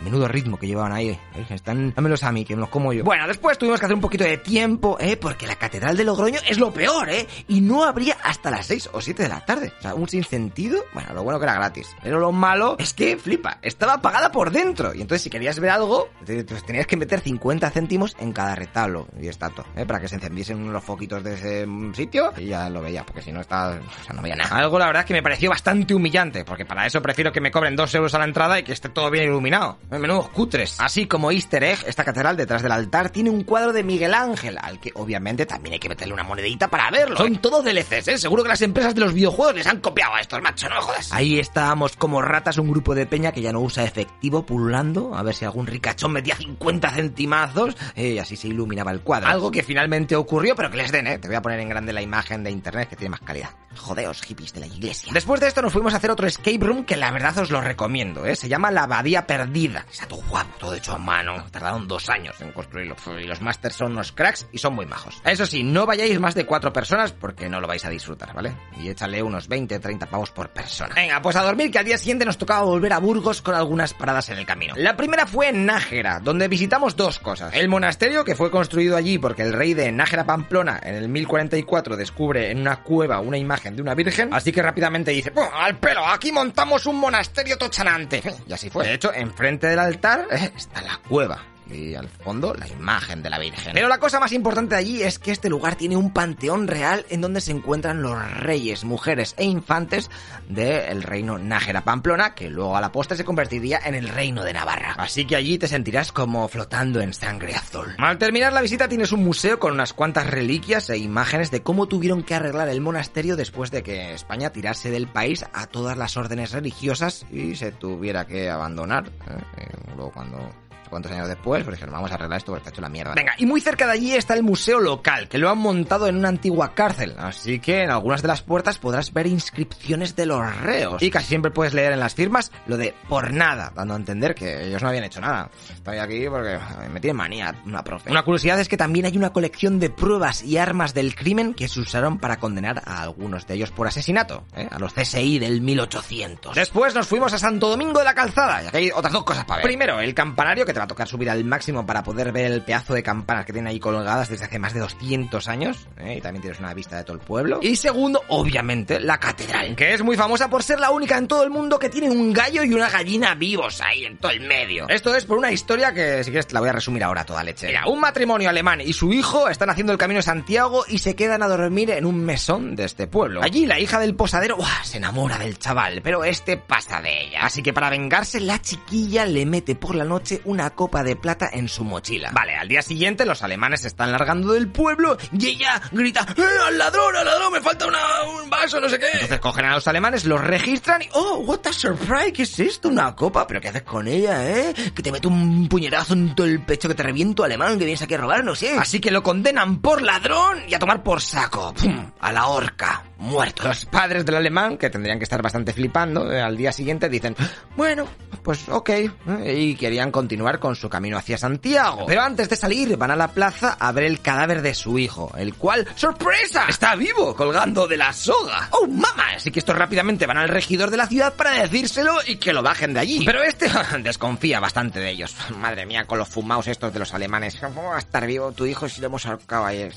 Menudo 0.03 0.27
ritmo 0.27 0.57
que 0.57 0.67
llevaban 0.67 0.91
ahí. 0.91 1.17
Están, 1.50 1.93
dámelos 1.95 2.24
a 2.24 2.31
mí, 2.31 2.43
que 2.43 2.55
me 2.55 2.62
los 2.62 2.69
como 2.69 2.91
yo. 2.91 3.03
Bueno, 3.03 3.27
después 3.27 3.57
tuvimos 3.57 3.79
que 3.79 3.85
hacer 3.85 3.95
un 3.95 4.01
poquito 4.01 4.25
de 4.25 4.38
tiempo, 4.38 4.97
¿eh? 5.00 5.15
Porque 5.15 5.47
la 5.47 5.55
Catedral 5.55 5.95
de 5.95 6.03
Logroño 6.03 6.39
es 6.47 6.57
lo 6.57 6.74
peor, 6.74 7.09
¿eh? 7.09 7.25
Y 7.47 7.62
no 7.62 7.85
habría 7.85 8.17
hasta 8.24 8.51
las 8.51 8.65
6 8.65 8.89
o 8.91 9.00
7 9.00 9.24
de 9.24 9.29
la 9.29 9.45
tarde. 9.45 9.71
O 9.79 9.81
sea, 9.81 9.95
un 9.95 10.09
sinsentido. 10.09 10.83
Bueno, 10.93 11.13
lo 11.13 11.24
bueno 11.24 11.39
que 11.39 11.45
era 11.45 11.53
gratis. 11.53 11.95
Pero 12.03 12.19
lo 12.19 12.31
malo 12.31 12.75
es 12.77 12.93
que, 12.93 13.17
flipa, 13.17 13.59
estaba 13.62 13.93
apagada 13.93 14.31
por 14.31 14.51
dentro. 14.51 14.93
Y 14.93 15.01
entonces 15.01 15.21
si 15.21 15.29
querías 15.29 15.59
ver 15.59 15.70
algo, 15.70 16.09
pues 16.25 16.65
tenías 16.65 16.87
que 16.87 16.98
meter 16.98 17.22
50 17.22 17.70
céntimos 17.70 18.15
en 18.20 18.33
cada 18.33 18.55
retablo 18.55 19.07
y 19.20 19.27
estatua, 19.27 19.65
¿eh? 19.75 19.85
Para 19.85 20.01
que 20.01 20.07
se 20.07 20.15
encendiesen 20.15 20.74
los 20.74 20.83
foquitos 20.83 21.24
de 21.24 21.35
ese 21.35 21.68
sitio 21.94 22.33
y 22.37 22.48
ya 22.48 22.70
lo 22.70 22.81
porque 23.03 23.22
si 23.22 23.31
no 23.31 23.42
estaba, 23.42 23.75
o 23.75 24.03
sea, 24.03 24.14
no 24.14 24.22
veía 24.22 24.36
nada. 24.36 24.55
Algo 24.55 24.79
la 24.79 24.88
verdad 24.88 25.01
es 25.01 25.08
que 25.08 25.14
me 25.14 25.24
pareció 25.24 25.50
bastante 25.50 25.94
humillante, 25.94 26.46
porque 26.46 26.66
para 26.66 26.86
eso 26.86 27.01
prefiero 27.01 27.31
que 27.31 27.42
me 27.42 27.51
cobren 27.51 27.75
2 27.75 27.96
euros 27.96 28.14
a 28.14 28.20
la 28.20 28.25
entrada 28.25 28.60
y 28.60 28.64
que 28.64 28.74
esté 28.74 28.90
todo 28.90 29.10
bien 29.10 29.25
iluminado. 29.25 29.77
Menudos 29.90 30.29
cutres. 30.29 30.79
Así 30.79 31.08
como 31.08 31.31
Easter 31.31 31.64
egg, 31.64 31.79
esta 31.88 32.03
catedral 32.03 32.38
detrás 32.38 32.62
del 32.62 32.72
altar 32.72 33.10
tiene 33.10 33.29
un 33.29 33.44
cuadro 33.44 33.74
de 33.74 33.84
Miguel 33.84 34.14
Ángel, 34.14 34.58
al 34.62 34.79
que 34.79 34.92
obviamente 34.96 35.46
también 35.46 35.74
hay 35.74 35.79
que 35.79 35.90
meterle 35.90 36.14
una 36.14 36.24
monedita 36.24 36.68
para 36.68 36.90
verlo. 36.92 37.18
Son 37.18 37.36
todos 37.38 37.64
DLCs, 37.64 38.08
¿eh? 38.08 38.18
Seguro 38.18 38.44
que 38.44 38.50
las 38.50 38.62
empresas 38.62 38.96
de 38.96 39.01
los 39.01 39.14
videojuegos 39.14 39.55
les 39.55 39.68
han 39.68 39.79
copiado 39.79 40.16
a 40.16 40.22
estos, 40.22 40.42
macho, 40.42 40.70
no 40.70 40.75
me 40.75 40.81
jodas. 40.81 41.12
Ahí 41.12 41.40
estábamos 41.40 41.96
como 41.96 42.22
ratas, 42.22 42.58
un 42.58 42.70
grupo 42.70 42.96
de 42.96 43.05
peña 43.05 43.31
que 43.31 43.42
ya 43.42 43.51
no 43.51 43.60
usa 43.62 43.84
efectivo 43.84 44.46
pululando, 44.46 45.16
a 45.16 45.24
ver 45.24 45.34
si 45.34 45.46
algún 45.46 45.68
ricachón 45.68 46.12
metía 46.12 46.36
50 46.36 46.90
centimazos 46.92 47.75
eh, 47.96 48.10
y 48.10 48.20
así 48.20 48.36
se 48.36 48.48
iluminaba 48.48 48.92
el 48.92 49.01
cuadro. 49.01 49.27
Algo 49.27 49.51
que 49.51 49.64
finalmente 49.64 50.16
ocurrió, 50.16 50.55
pero 50.55 50.70
que 50.70 50.77
les 50.77 50.92
den, 50.92 51.08
¿eh? 51.08 51.18
Te 51.18 51.27
voy 51.27 51.36
a 51.36 51.42
poner 51.42 51.60
en 51.60 51.70
grande 51.70 51.94
la 51.94 52.01
imagen 52.01 52.44
de 52.44 52.51
internet 52.51 52.84
que 52.87 52.95
tiene 52.95 53.11
más 53.11 53.21
calidad. 53.21 53.50
Jodeos, 53.75 54.21
hippies 54.21 54.53
de 54.53 54.61
la 54.61 54.67
iglesia. 54.67 55.11
Después 55.13 55.41
de 55.41 55.48
esto 55.48 55.61
nos 55.61 55.74
fuimos 55.74 55.93
a 55.93 55.98
hacer 55.98 56.11
otro 56.11 56.27
escape 56.27 56.59
room 56.61 56.85
que 56.85 56.95
la 56.95 57.11
verdad 57.11 57.37
os 57.39 57.51
lo 57.51 57.61
recomiendo, 57.61 58.25
¿eh? 58.25 58.35
Se 58.35 58.48
llama 58.48 58.71
La 58.71 58.83
Abadía 58.83 59.27
Perdida. 59.27 59.85
Está 59.91 60.07
todo 60.07 60.21
guapo, 60.29 60.57
todo 60.57 60.74
hecho 60.74 60.93
a 60.93 60.98
mano. 60.98 61.45
Tardaron 61.51 61.87
dos 61.87 62.09
años 62.09 62.39
en 62.41 62.51
construirlo. 62.51 62.95
Y 63.19 63.25
los 63.25 63.41
masters 63.41 63.75
son 63.75 63.91
unos 63.91 64.11
cracks 64.11 64.48
y 64.51 64.57
son 64.57 64.75
muy 64.75 64.85
majos. 64.85 65.21
Eso 65.25 65.45
sí, 65.45 65.63
no 65.63 65.85
vayáis 65.85 66.19
más 66.19 66.35
de 66.35 66.45
cuatro 66.45 66.71
personas 66.71 67.11
porque 67.11 67.50
no 67.50 67.59
lo 67.59 67.67
vais 67.67 67.83
a 67.85 67.89
disfrutar, 67.89 68.33
¿vale? 68.33 68.55
Y 68.79 68.89
échale 68.89 69.21
unos 69.21 69.48
20, 69.48 69.79
30 69.79 70.05
pavos 70.07 70.31
por 70.31 70.50
persona. 70.50 70.95
Venga, 70.95 71.21
pues 71.21 71.35
a 71.35 71.43
dormir 71.43 71.71
que 71.71 71.79
al 71.79 71.85
día 71.85 71.98
siguiente 71.98 72.25
nos 72.25 72.37
tocaba 72.37 72.63
volver 72.63 72.93
a 72.93 73.00
Burgos 73.00 73.41
con 73.41 73.55
algunas 73.55 73.93
paradas 73.93 74.29
en 74.29 74.37
el 74.37 74.45
camino. 74.45 74.74
La 74.77 74.95
primera 74.95 75.25
fue 75.27 75.50
en 75.50 75.65
Nájera, 75.65 76.19
donde 76.19 76.48
visitamos 76.48 76.95
dos 76.95 77.19
cosas. 77.19 77.53
El 77.53 77.67
monasterio 77.67 78.24
que 78.24 78.35
fue 78.35 78.51
construido 78.51 78.95
allí 78.95 79.17
porque 79.17 79.43
el 79.43 79.53
rey 79.53 79.74
de 79.74 79.91
Nájera 79.91 80.25
Pamplona 80.25 80.79
en 80.81 80.95
el 80.95 81.09
1044 81.09 81.98
descubre 81.98 82.51
en 82.51 82.59
una 82.59 82.75
cueva 82.77 83.20
una 83.20 83.38
imagen 83.38 83.75
de 83.75 83.81
una 83.81 83.94
virgen, 83.96 84.33
así 84.33 84.51
que 84.51 84.61
rápidamente 84.61 85.11
dice, 85.11 85.31
"Pues, 85.31 85.50
al 85.53 85.77
pelo, 85.77 86.05
aquí 86.05 86.31
montamos 86.31 86.85
un 86.85 86.98
monasterio 86.98 87.57
tochanante. 87.57 88.22
Y 88.48 88.53
así 88.53 88.70
fue. 88.70 88.85
De 88.85 88.94
hecho, 88.94 89.11
enfrente 89.14 89.68
del 89.68 89.79
altar 89.79 90.27
eh, 90.31 90.51
está 90.55 90.81
la 90.81 91.00
cueva 91.07 91.54
y 91.69 91.95
al 91.95 92.09
fondo 92.09 92.53
la 92.53 92.67
imagen 92.67 93.23
de 93.23 93.29
la 93.29 93.39
Virgen. 93.39 93.73
Pero 93.73 93.87
la 93.87 93.99
cosa 93.99 94.19
más 94.19 94.31
importante 94.31 94.75
allí 94.75 95.01
es 95.01 95.19
que 95.19 95.31
este 95.31 95.49
lugar 95.49 95.75
tiene 95.75 95.97
un 95.97 96.11
panteón 96.11 96.67
real 96.67 97.05
en 97.09 97.21
donde 97.21 97.41
se 97.41 97.51
encuentran 97.51 98.01
los 98.01 98.15
reyes, 98.39 98.83
mujeres 98.83 99.33
e 99.37 99.45
infantes 99.45 100.09
del 100.49 101.03
reino 101.03 101.37
Nájera 101.37 101.83
Pamplona, 101.83 102.35
que 102.35 102.49
luego 102.49 102.77
a 102.77 102.81
la 102.81 102.91
postre 102.91 103.17
se 103.17 103.25
convertiría 103.25 103.79
en 103.83 103.95
el 103.95 104.09
reino 104.09 104.43
de 104.43 104.53
Navarra. 104.53 104.95
Así 104.97 105.25
que 105.25 105.35
allí 105.35 105.57
te 105.57 105.67
sentirás 105.67 106.11
como 106.11 106.47
flotando 106.47 107.01
en 107.01 107.13
sangre 107.13 107.55
azul. 107.55 107.95
Al 107.97 108.17
terminar 108.17 108.53
la 108.53 108.61
visita 108.61 108.87
tienes 108.87 109.11
un 109.11 109.23
museo 109.23 109.59
con 109.59 109.73
unas 109.73 109.93
cuantas 109.93 110.27
reliquias 110.27 110.89
e 110.89 110.97
imágenes 110.97 111.51
de 111.51 111.61
cómo 111.63 111.87
tuvieron 111.87 112.23
que 112.23 112.35
arreglar 112.35 112.69
el 112.69 112.81
monasterio 112.81 113.35
después 113.35 113.71
de 113.71 113.83
que 113.83 114.13
España 114.13 114.51
tirase 114.51 114.91
del 114.91 115.07
país 115.07 115.45
a 115.53 115.67
todas 115.67 115.97
las 115.97 116.17
órdenes 116.17 116.51
religiosas 116.51 117.25
y 117.31 117.55
se 117.55 117.71
tuviera 117.71 118.25
que 118.25 118.49
abandonar. 118.49 119.09
¿eh? 119.27 119.67
Luego 119.95 120.11
cuando 120.11 120.49
cuántos 120.89 121.11
años 121.11 121.27
después, 121.27 121.63
pues 121.63 121.75
dijeron, 121.75 121.93
vamos 121.93 122.11
a 122.11 122.15
arreglar 122.15 122.37
esto 122.37 122.51
porque 122.51 122.61
está 122.61 122.69
hecho 122.69 122.81
la 122.81 122.89
mierda. 122.89 123.13
Venga, 123.15 123.33
y 123.37 123.45
muy 123.45 123.61
cerca 123.61 123.85
de 123.85 123.93
allí 123.93 124.13
está 124.13 124.33
el 124.33 124.43
museo 124.43 124.79
local, 124.79 125.27
que 125.27 125.37
lo 125.37 125.50
han 125.50 125.57
montado 125.57 126.07
en 126.07 126.17
una 126.17 126.29
antigua 126.29 126.74
cárcel, 126.74 127.15
así 127.17 127.59
que 127.59 127.83
en 127.83 127.91
algunas 127.91 128.21
de 128.21 128.27
las 128.27 128.41
puertas 128.41 128.77
podrás 128.79 129.13
ver 129.13 129.27
inscripciones 129.27 130.15
de 130.15 130.25
los 130.25 130.61
reos. 130.61 131.01
Y 131.01 131.09
casi 131.09 131.27
siempre 131.27 131.51
puedes 131.51 131.74
leer 131.74 131.93
en 131.93 132.00
las 132.00 132.15
firmas 132.15 132.51
lo 132.67 132.77
de 132.77 132.93
por 133.09 133.31
nada, 133.31 133.71
dando 133.75 133.93
a 133.93 133.98
entender 133.98 134.35
que 134.35 134.67
ellos 134.67 134.81
no 134.81 134.89
habían 134.89 135.03
hecho 135.03 135.21
nada. 135.21 135.50
Estoy 135.74 135.98
aquí 135.98 136.25
porque 136.29 136.59
me 136.91 137.00
tiene 137.00 137.13
manía 137.13 137.55
una 137.65 137.83
profe. 137.83 138.11
Una 138.11 138.24
curiosidad 138.24 138.59
es 138.59 138.67
que 138.67 138.77
también 138.77 139.05
hay 139.05 139.17
una 139.17 139.31
colección 139.31 139.79
de 139.79 139.89
pruebas 139.89 140.43
y 140.43 140.57
armas 140.57 140.93
del 140.93 141.15
crimen 141.15 141.53
que 141.53 141.67
se 141.67 141.79
usaron 141.79 142.19
para 142.19 142.37
condenar 142.37 142.81
a 142.85 143.01
algunos 143.01 143.48
de 143.48 143.55
ellos 143.55 143.71
por 143.71 143.87
asesinato, 143.87 144.43
¿eh? 144.55 144.67
a 144.69 144.79
los 144.79 144.93
CSI 144.93 145.39
del 145.39 145.61
1800. 145.61 146.55
Después 146.55 146.93
nos 146.93 147.07
fuimos 147.07 147.33
a 147.33 147.37
Santo 147.37 147.69
Domingo 147.69 148.00
de 148.00 148.05
la 148.05 148.13
Calzada, 148.13 148.63
y 148.63 148.67
aquí 148.67 148.77
hay 148.77 148.91
otras 148.91 149.13
dos 149.13 149.24
cosas 149.24 149.45
para 149.45 149.57
ver. 149.57 149.65
Primero, 149.65 150.00
el 150.00 150.13
campanario 150.13 150.65
que 150.65 150.74
te 150.75 150.79
va 150.79 150.83
a 150.83 150.88
tocar 150.88 151.07
subir 151.07 151.29
al 151.29 151.46
máximo 151.46 151.85
para 151.85 152.03
poder 152.03 152.33
ver 152.33 152.51
el 152.51 152.61
pedazo 152.61 152.94
de 152.94 153.01
campanas 153.01 153.46
que 153.46 153.53
tienen 153.53 153.70
ahí 153.70 153.79
colgadas 153.79 154.27
desde 154.27 154.44
hace 154.44 154.59
más 154.59 154.74
de 154.74 154.81
200 154.81 155.48
años, 155.48 155.88
¿eh? 155.98 156.16
y 156.18 156.22
también 156.22 156.42
tienes 156.42 156.59
una 156.59 156.74
vista 156.74 156.98
de 156.98 157.05
todo 157.05 157.16
el 157.16 157.22
pueblo. 157.22 157.59
Y 157.61 157.77
segundo, 157.77 158.22
obviamente, 158.27 159.00
la 159.00 159.18
catedral, 159.18 159.74
que 159.77 159.94
es 159.94 160.03
muy 160.03 160.18
famosa 160.18 160.50
por 160.50 160.64
ser 160.64 160.81
la 160.81 160.92
única 160.92 161.18
en 161.18 161.29
todo 161.29 161.46
el 161.46 161.50
mundo 161.50 161.79
que 161.79 161.88
tiene 161.88 162.09
un 162.09 162.33
gallo 162.33 162.61
y 162.66 162.74
una 162.74 162.90
gallina 162.90 163.35
vivos 163.35 163.79
ahí 163.79 164.03
en 164.03 164.18
todo 164.18 164.33
el 164.33 164.42
medio. 164.42 164.90
Esto 164.90 165.16
es 165.16 165.24
por 165.24 165.38
una 165.38 165.50
historia 165.50 165.94
que, 165.94 166.25
si 166.25 166.31
quieres, 166.31 166.48
te 166.48 166.53
la 166.53 166.59
voy 166.59 166.68
a 166.68 166.74
resumir 166.74 167.05
ahora 167.05 167.24
toda 167.25 167.42
leche. 167.42 167.68
Mira, 167.68 167.88
un 167.88 168.01
matrimonio 168.01 168.50
alemán 168.50 168.81
y 168.81 168.92
su 168.92 169.14
hijo 169.14 169.48
están 169.48 169.70
haciendo 169.70 169.94
el 169.94 169.98
camino 169.98 170.18
de 170.18 170.24
Santiago 170.24 170.83
y 170.90 170.98
se 170.98 171.16
quedan 171.16 171.42
a 171.42 171.48
dormir 171.48 171.92
en 171.92 172.05
un 172.05 172.20
mesón 172.25 172.75
de 172.75 172.83
este 172.83 173.07
pueblo. 173.07 173.42
Allí 173.42 173.66
la 173.66 173.79
hija 173.79 173.98
del 173.98 174.14
posadero 174.14 174.57
se 174.83 174.98
enamora 174.98 175.38
del 175.38 175.57
chaval, 175.57 176.01
pero 176.03 176.25
este 176.25 176.57
pasa 176.57 177.01
de 177.01 177.27
ella. 177.27 177.40
Así 177.44 177.64
que 177.64 177.72
para 177.72 177.90
vengarse, 177.90 178.42
la 178.42 178.61
chiquilla 178.61 179.25
le 179.25 179.46
mete 179.46 179.75
por 179.75 179.96
la 179.96 180.03
noche 180.03 180.42
una 180.44 180.64
copa 180.71 181.03
de 181.03 181.15
plata 181.15 181.49
en 181.51 181.67
su 181.67 181.83
mochila. 181.83 182.31
Vale, 182.33 182.55
al 182.55 182.67
día 182.67 182.81
siguiente 182.81 183.25
los 183.25 183.43
alemanes 183.43 183.81
se 183.81 183.87
están 183.87 184.11
largando 184.11 184.53
del 184.53 184.67
pueblo 184.69 185.17
y 185.31 185.47
ella 185.47 185.81
grita 185.91 186.25
¡Eh, 186.35 186.43
al 186.67 186.77
ladrón, 186.77 187.15
al 187.15 187.25
ladrón! 187.25 187.53
¡Me 187.53 187.61
falta 187.61 187.85
un 187.87 188.49
vaso, 188.49 188.79
no 188.79 188.89
sé 188.89 188.99
qué! 188.99 189.07
Entonces 189.13 189.39
cogen 189.39 189.65
a 189.65 189.75
los 189.75 189.87
alemanes, 189.87 190.25
los 190.25 190.41
registran 190.41 191.01
y 191.01 191.09
¡Oh, 191.13 191.39
what 191.45 191.65
a 191.67 191.73
surprise! 191.73 192.33
¿Qué 192.33 192.43
es 192.43 192.59
esto? 192.59 192.89
¿Una 192.89 193.15
copa? 193.15 193.47
¿Pero 193.47 193.61
qué 193.61 193.69
haces 193.69 193.83
con 193.83 194.07
ella, 194.07 194.49
eh? 194.49 194.73
Que 194.93 195.03
te 195.03 195.11
meto 195.11 195.29
un 195.29 195.67
puñetazo 195.67 196.13
en 196.13 196.35
todo 196.35 196.47
el 196.47 196.61
pecho 196.61 196.87
que 196.87 196.95
te 196.95 197.03
reviento 197.03 197.43
alemán 197.43 197.77
que 197.77 197.85
vienes 197.85 198.01
aquí 198.01 198.13
a 198.13 198.17
robar, 198.17 198.43
no 198.43 198.55
sé. 198.55 198.77
Así 198.77 198.99
que 198.99 199.11
lo 199.11 199.23
condenan 199.23 199.79
por 199.79 200.01
ladrón 200.01 200.63
y 200.67 200.73
a 200.73 200.79
tomar 200.79 201.03
por 201.03 201.21
saco. 201.21 201.73
¡Pum! 201.73 202.11
A 202.19 202.31
la 202.31 202.47
horca 202.47 203.04
muertos. 203.25 203.66
Los 203.66 203.85
padres 203.85 204.25
del 204.25 204.35
alemán, 204.35 204.77
que 204.77 204.90
tendrían 204.90 205.18
que 205.18 205.24
estar 205.24 205.42
bastante 205.42 205.74
flipando, 205.74 206.31
eh, 206.31 206.42
al 206.42 206.55
día 206.55 206.72
siguiente 206.72 207.09
dicen, 207.09 207.35
bueno, 207.75 208.07
pues 208.44 208.70
ok, 208.70 208.90
eh, 208.90 209.11
y 209.57 209.75
querían 209.75 210.11
continuar 210.11 210.59
con 210.59 210.75
su 210.75 210.90
camino 210.90 211.18
hacia 211.18 211.38
Santiago. 211.38 212.05
Pero 212.05 212.22
antes 212.22 212.50
de 212.50 212.55
salir, 212.55 212.96
van 212.98 213.11
a 213.11 213.16
la 213.16 213.29
plaza 213.29 213.77
a 213.79 213.92
ver 213.92 214.05
el 214.05 214.22
cadáver 214.22 214.61
de 214.61 214.74
su 214.74 214.98
hijo, 215.00 215.31
el 215.38 215.55
cual, 215.55 215.88
¡sorpresa! 215.96 216.66
Está 216.70 216.96
vivo, 216.96 217.35
colgando 217.35 217.88
de 217.88 217.98
la 217.98 218.14
soga. 218.14 218.70
¡Oh, 218.72 218.88
mamá! 218.88 219.35
Así 219.35 219.51
que 219.51 219.59
estos 219.59 219.75
rápidamente 219.75 220.25
van 220.25 220.38
al 220.38 220.50
regidor 220.50 220.92
de 220.92 220.98
la 220.98 221.07
ciudad 221.07 221.33
para 221.33 221.51
decírselo 221.51 222.18
y 222.25 222.38
que 222.38 222.53
lo 222.53 222.64
bajen 222.64 222.94
de 222.94 223.00
allí. 223.00 223.25
Pero 223.25 223.44
este 223.44 223.70
desconfía 224.01 224.59
bastante 224.59 225.00
de 225.00 225.09
ellos. 225.09 225.35
Madre 225.57 225.85
mía, 225.85 226.05
con 226.05 226.20
los 226.20 226.29
fumados 226.29 226.68
estos 226.68 226.94
de 226.94 227.00
los 227.00 227.14
alemanes. 227.14 227.57
¿Cómo 227.59 227.90
va 227.90 227.96
a 227.96 228.00
estar 228.00 228.25
vivo 228.25 228.51
tu 228.51 228.66
hijo 228.66 228.88
si 228.88 229.01
lo 229.01 229.07
hemos 229.07 229.25
ahorcado 229.25 229.66
ayer? 229.66 229.94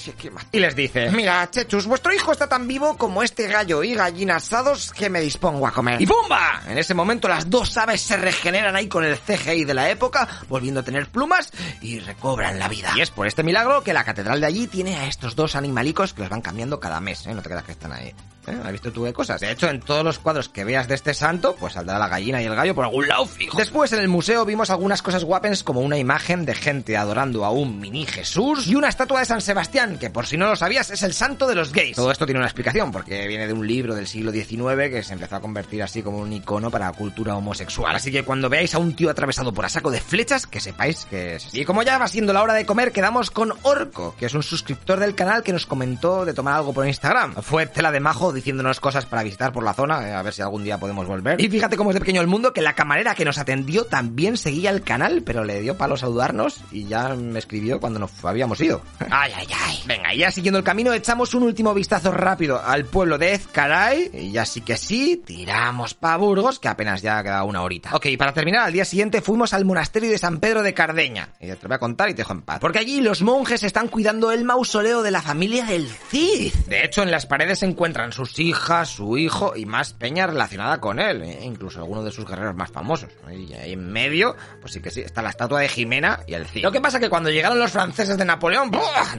Y 0.53 0.59
les 0.59 0.75
dice, 0.75 1.11
mira, 1.11 1.49
Chechus, 1.51 1.87
vuestro 1.87 2.15
hijo 2.15 2.33
está 2.33 2.49
tan 2.49 2.67
vivo 2.67 2.97
como 2.97 3.18
como 3.19 3.25
este 3.25 3.49
gallo 3.49 3.83
y 3.83 3.95
gallina 3.95 4.37
asados 4.37 4.93
que 4.93 5.11
me 5.11 5.21
dispongo 5.21 5.67
a 5.67 5.73
comer. 5.73 6.01
¡Y 6.01 6.07
¡pumba! 6.07 6.63
En 6.69 6.79
ese 6.79 6.95
momento 6.95 7.27
las 7.27 7.51
dos 7.51 7.77
aves 7.77 8.01
se 8.01 8.17
regeneran 8.17 8.77
ahí 8.77 8.87
con 8.87 9.03
el 9.03 9.19
CGI 9.19 9.65
de 9.65 9.75
la 9.75 9.91
época, 9.91 10.29
volviendo 10.49 10.79
a 10.79 10.83
tener 10.85 11.09
plumas 11.09 11.51
y 11.83 11.99
recobran 11.99 12.61
la 12.61 12.69
vida. 12.69 12.93
Y 12.95 13.01
es 13.01 13.11
por 13.11 13.27
este 13.27 13.43
milagro 13.43 13.83
que 13.83 13.93
la 13.93 14.05
catedral 14.05 14.41
de 14.41 14.47
allí 14.47 14.69
tiene 14.69 14.97
a 14.99 15.09
estos 15.09 15.35
dos 15.35 15.57
animalicos 15.57 16.15
que 16.15 16.21
los 16.21 16.31
van 16.31 16.43
cambiando 16.43 16.79
cada 16.79 17.01
mes, 17.01 17.27
¿eh? 17.27 17.35
No 17.35 17.43
te 17.43 17.49
quedas 17.49 17.65
que 17.65 17.73
están 17.73 17.93
ahí. 17.93 18.15
¿Eh? 18.49 18.59
¿Has 18.65 18.73
visto 18.73 18.93
tú 18.93 19.05
de 19.05 19.13
cosas? 19.13 19.41
De 19.41 19.51
hecho, 19.51 19.69
en 19.69 19.81
todos 19.81 20.05
los 20.05 20.19
cuadros 20.19 20.49
que 20.49 20.65
veas 20.65 20.89
de 20.89 20.95
este 20.95 21.13
santo, 21.13 21.55
pues 21.57 21.75
saldrá 21.75 21.99
la 21.99 22.09
gallina 22.09 22.41
y 22.41 22.47
el 22.47 22.55
gallo 22.55 22.75
por 22.75 22.85
algún 22.85 23.09
lado 23.09 23.27
fijo. 23.27 23.59
Después, 23.59 23.93
en 23.93 24.01
el 24.01 24.09
museo 24.09 24.45
vimos 24.45 24.71
algunas 24.71 25.03
cosas 25.03 25.25
guapens 25.25 25.63
como 25.63 25.81
una 25.81 25.99
imagen 25.99 26.45
de 26.45 26.55
gente 26.55 26.97
adorando 26.97 27.45
a 27.45 27.51
un 27.51 27.79
mini 27.79 28.07
Jesús 28.07 28.67
y 28.67 28.75
una 28.75 28.89
estatua 28.89 29.21
de 29.21 29.27
San 29.27 29.41
Sebastián, 29.41 29.99
que 29.99 30.11
por 30.11 30.27
si 30.27 30.37
no 30.37 30.47
lo 30.47 30.57
sabías 30.57 30.91
es 30.91 31.03
el 31.03 31.13
santo 31.13 31.47
de 31.47 31.55
los 31.55 31.73
gays. 31.73 31.97
Todo 31.97 32.11
esto 32.11 32.25
tiene 32.25 32.39
una 32.39 32.47
explicación, 32.47 32.91
porque 32.99 33.29
viene 33.29 33.47
de 33.47 33.53
un 33.53 33.65
libro 33.65 33.95
del 33.95 34.09
siglo 34.09 34.33
XIX 34.33 34.91
que 34.91 35.05
se 35.05 35.13
empezó 35.13 35.37
a 35.37 35.41
convertir 35.41 35.85
así 35.85 36.03
como 36.03 36.19
un 36.19 36.33
icono 36.33 36.69
para 36.69 36.87
la 36.87 36.93
cultura 36.93 37.37
homosexual. 37.37 37.95
Así 37.95 38.11
que 38.11 38.25
cuando 38.25 38.49
veáis 38.49 38.75
a 38.75 38.79
un 38.79 38.97
tío 38.97 39.09
atravesado 39.09 39.55
por 39.55 39.65
a 39.65 39.69
saco 39.69 39.93
de 39.93 40.01
flechas, 40.01 40.49
que 40.49 40.59
sepáis 40.59 41.05
que 41.05 41.37
es... 41.37 41.55
Y 41.55 41.65
como 41.65 41.85
ya 41.85 41.97
va 41.97 42.09
siendo 42.09 42.33
la 42.33 42.43
hora 42.43 42.55
de 42.55 42.67
comer, 42.67 42.91
quedamos 42.91 43.31
con 43.31 43.53
Orco, 43.63 44.17
que 44.19 44.27
es 44.27 44.35
un 44.35 44.43
suscriptor 44.43 44.99
del 44.99 45.15
canal 45.15 45.45
que 45.45 45.53
nos 45.53 45.65
comentó 45.65 46.25
de 46.25 46.35
tomar 46.35 46.55
algo 46.55 46.73
por 46.73 46.89
Instagram. 46.89 47.37
Fue 47.41 47.67
tela 47.67 47.93
de 47.93 48.01
majo 48.01 48.33
diciéndonos 48.33 48.81
cosas 48.81 49.07
para 49.07 49.23
visitar 49.23 49.53
por 49.53 49.63
la 49.63 49.75
zona, 49.75 50.09
eh, 50.09 50.13
a 50.13 50.23
ver 50.23 50.35
si 50.35 50.43
algún 50.43 50.65
día 50.65 50.79
podemos 50.79 51.07
volver. 51.07 51.41
Y 51.41 51.49
fíjate 51.49 51.77
cómo 51.77 51.91
es 51.91 51.95
de 51.95 52.01
pequeño 52.01 52.21
el 52.21 52.27
mundo 52.27 52.53
que 52.53 52.63
la 52.63 52.75
camarera 52.75 53.15
que 53.15 53.25
nos 53.25 53.39
atendió 53.39 53.85
también 53.85 54.37
seguía 54.37 54.71
el 54.71 54.83
canal, 54.83 55.23
pero 55.25 55.45
le 55.45 55.61
dio 55.61 55.77
palo 55.77 55.97
saludarnos 55.97 56.63
y 56.73 56.87
ya 56.87 57.15
me 57.15 57.39
escribió 57.39 57.79
cuando 57.79 58.01
nos 58.01 58.11
habíamos 58.25 58.61
ido. 58.61 58.83
Ay, 59.09 59.33
ay, 59.37 59.47
ay. 59.55 59.83
Venga, 59.87 60.13
ya 60.15 60.33
siguiendo 60.33 60.59
el 60.59 60.65
camino 60.65 60.93
echamos 60.93 61.35
un 61.35 61.45
último 61.45 61.75
vistazo 61.75 62.11
rápido 62.11 62.61
al 62.65 62.88
pueblo 62.89 63.19
de 63.19 63.35
Ezcaray 63.35 64.11
y 64.13 64.33
ya 64.33 64.45
sí 64.45 64.61
que 64.61 64.77
sí, 64.77 65.23
tiramos 65.25 65.95
pa 65.95 66.17
Burgos, 66.17 66.59
que 66.59 66.69
apenas 66.69 67.03
ya 67.03 67.23
queda 67.23 67.45
una 67.45 67.63
horita. 67.63 67.95
Ok, 67.95 68.07
para 68.19 68.33
terminar, 68.33 68.67
al 68.67 68.73
día 68.73 68.85
siguiente 68.85 69.21
fuimos 69.21 69.53
al 69.53 69.65
monasterio 69.65 70.11
de 70.11 70.19
San 70.19 70.41
Pedro 70.41 70.63
de 70.63 70.75
Cardeña. 70.75 71.31
Y 71.41 71.47
te 71.47 71.59
lo 71.63 71.69
voy 71.69 71.75
a 71.77 71.79
contar 71.79 72.09
y 72.09 72.13
te 72.13 72.19
dejo 72.19 72.33
en 72.33 72.43
paz. 72.43 72.59
Porque 72.61 72.79
allí 72.79 73.01
los 73.01 73.23
monjes 73.23 73.63
están 73.63 73.89
cuidando 73.89 74.33
el 74.33 74.45
mausoleo 74.45 75.03
de 75.03 75.11
la 75.11 75.23
familia 75.23 75.65
del 75.65 75.89
Cid. 75.89 76.53
De 76.67 76.85
hecho, 76.85 77.03
en 77.03 77.11
las 77.11 77.27
paredes 77.27 77.61
se 77.61 77.67
encuentran 77.67 78.13
sus 78.13 78.39
hijas, 78.39 78.89
su 78.89 79.19
hijo 79.19 79.55
y 79.57 79.67
más 79.67 79.93
peña 79.93 80.27
relacionada 80.27 80.81
con 80.81 80.99
él, 80.99 81.23
e 81.23 81.45
incluso 81.45 81.79
algunos 81.81 82.05
de 82.05 82.11
sus 82.11 82.27
guerreros 82.27 82.57
más 82.57 82.71
famosos. 82.71 83.11
Y 83.31 83.53
ahí 83.53 83.73
en 83.73 83.91
medio, 83.93 84.37
pues 84.61 84.73
sí 84.73 84.81
que 84.81 84.91
sí, 84.91 85.01
está 85.01 85.23
la 85.23 85.31
estatua 85.31 85.61
de 85.61 85.69
Jimena 85.69 86.21
y 86.27 86.35
el 86.35 86.47
Cid. 86.47 86.63
Lo 86.63 86.73
que 86.73 86.81
pasa 86.81 86.99
que 86.99 87.09
cuando 87.09 87.31
llegaron 87.31 87.59
los 87.59 87.71
franceses 87.71 88.17
de 88.17 88.25
Napoleón, 88.25 88.71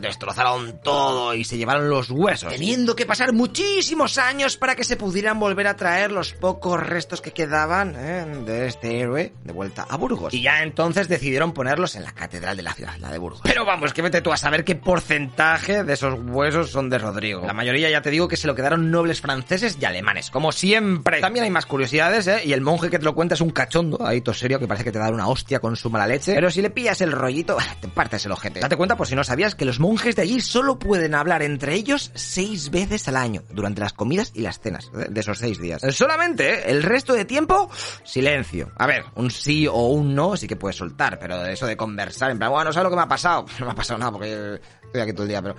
destrozaron 0.01 0.79
todo 0.81 1.33
y 1.33 1.43
se 1.43 1.57
llevaron 1.57 1.89
los 1.89 2.09
huesos, 2.09 2.51
teniendo 2.51 2.95
que 2.95 3.05
pasar 3.05 3.33
muchísimos 3.59 4.17
años 4.17 4.55
para 4.55 4.75
que 4.75 4.85
se 4.85 4.95
pudieran 4.95 5.37
volver 5.37 5.67
a 5.67 5.75
traer 5.75 6.11
los 6.11 6.31
pocos 6.31 6.79
restos 6.79 7.19
que 7.19 7.31
quedaban 7.31 7.93
¿eh? 7.97 8.25
de 8.45 8.67
este 8.67 8.99
héroe 8.99 9.33
de 9.43 9.51
vuelta 9.51 9.85
a 9.89 9.97
Burgos. 9.97 10.33
Y 10.33 10.41
ya 10.41 10.63
entonces 10.63 11.09
decidieron 11.09 11.51
ponerlos 11.51 11.95
en 11.95 12.03
la 12.03 12.13
catedral 12.13 12.55
de 12.55 12.63
la 12.63 12.73
ciudad, 12.73 12.95
la 12.99 13.11
de 13.11 13.17
Burgos. 13.17 13.41
Pero 13.43 13.65
vamos, 13.65 13.93
que 13.93 14.01
vete 14.01 14.21
tú 14.21 14.31
a 14.31 14.37
saber 14.37 14.63
qué 14.63 14.75
porcentaje 14.75 15.83
de 15.83 15.93
esos 15.93 16.17
huesos 16.21 16.71
son 16.71 16.89
de 16.89 16.99
Rodrigo. 16.99 17.45
La 17.45 17.53
mayoría 17.53 17.89
ya 17.89 18.01
te 18.01 18.11
digo 18.11 18.29
que 18.29 18.37
se 18.37 18.47
lo 18.47 18.55
quedaron 18.55 18.91
nobles 18.91 19.19
franceses 19.19 19.77
y 19.79 19.83
alemanes, 19.83 20.29
como 20.29 20.53
siempre. 20.53 21.19
También 21.19 21.43
hay 21.43 21.51
más 21.51 21.65
curiosidades, 21.65 22.27
¿eh? 22.27 22.41
Y 22.45 22.53
el 22.53 22.61
monje 22.61 22.89
que 22.89 22.99
te 22.99 23.05
lo 23.05 23.13
cuenta 23.13 23.35
es 23.35 23.41
un 23.41 23.49
cachondo, 23.49 24.05
ahí 24.05 24.21
todo 24.21 24.35
serio, 24.35 24.59
que 24.59 24.67
parece 24.67 24.85
que 24.85 24.93
te 24.93 24.99
da 24.99 25.09
una 25.09 25.27
hostia 25.27 25.59
con 25.59 25.75
su 25.75 25.89
mala 25.89 26.07
leche. 26.07 26.33
Pero 26.33 26.49
si 26.49 26.61
le 26.61 26.69
pillas 26.69 27.01
el 27.01 27.11
rollito, 27.11 27.57
te 27.81 27.89
partes 27.89 28.25
el 28.25 28.31
ojete. 28.31 28.61
Date 28.61 28.77
cuenta, 28.77 28.95
por 28.95 29.07
si 29.07 29.15
no 29.15 29.23
sabías, 29.25 29.55
que 29.55 29.65
los 29.65 29.81
monjes 29.81 30.15
de 30.15 30.21
allí 30.21 30.39
solo 30.39 30.79
pueden 30.79 31.13
hablar 31.13 31.41
entre 31.41 31.73
ellos 31.73 32.11
seis 32.13 32.69
veces 32.69 33.07
al 33.09 33.17
año, 33.17 33.43
durante 33.51 33.81
las 33.81 33.93
comidas 33.93 34.31
y 34.35 34.41
las 34.41 34.59
cenas, 34.59 34.91
de 34.93 35.19
esos 35.19 35.37
seis 35.37 35.59
días. 35.59 35.81
Solamente, 35.91 36.53
¿eh? 36.53 36.63
el 36.67 36.83
resto 36.83 37.13
de 37.13 37.25
tiempo, 37.25 37.69
silencio. 38.03 38.71
A 38.77 38.87
ver, 38.87 39.05
un 39.15 39.31
sí 39.31 39.67
o 39.67 39.87
un 39.87 40.15
no 40.15 40.37
sí 40.37 40.47
que 40.47 40.55
puedes 40.55 40.75
soltar, 40.75 41.19
pero 41.19 41.45
eso 41.45 41.65
de 41.65 41.77
conversar, 41.77 42.31
en 42.31 42.37
plan, 42.37 42.51
bueno, 42.51 42.65
no 42.65 42.73
sabes 42.73 42.85
lo 42.85 42.89
que 42.89 42.95
me 42.95 43.03
ha 43.03 43.07
pasado. 43.07 43.45
No 43.59 43.65
me 43.65 43.73
ha 43.73 43.75
pasado 43.75 43.99
nada 43.99 44.11
porque 44.13 44.61
estoy 44.89 45.01
aquí 45.01 45.13
todo 45.13 45.23
el 45.23 45.29
día, 45.29 45.41
pero... 45.41 45.55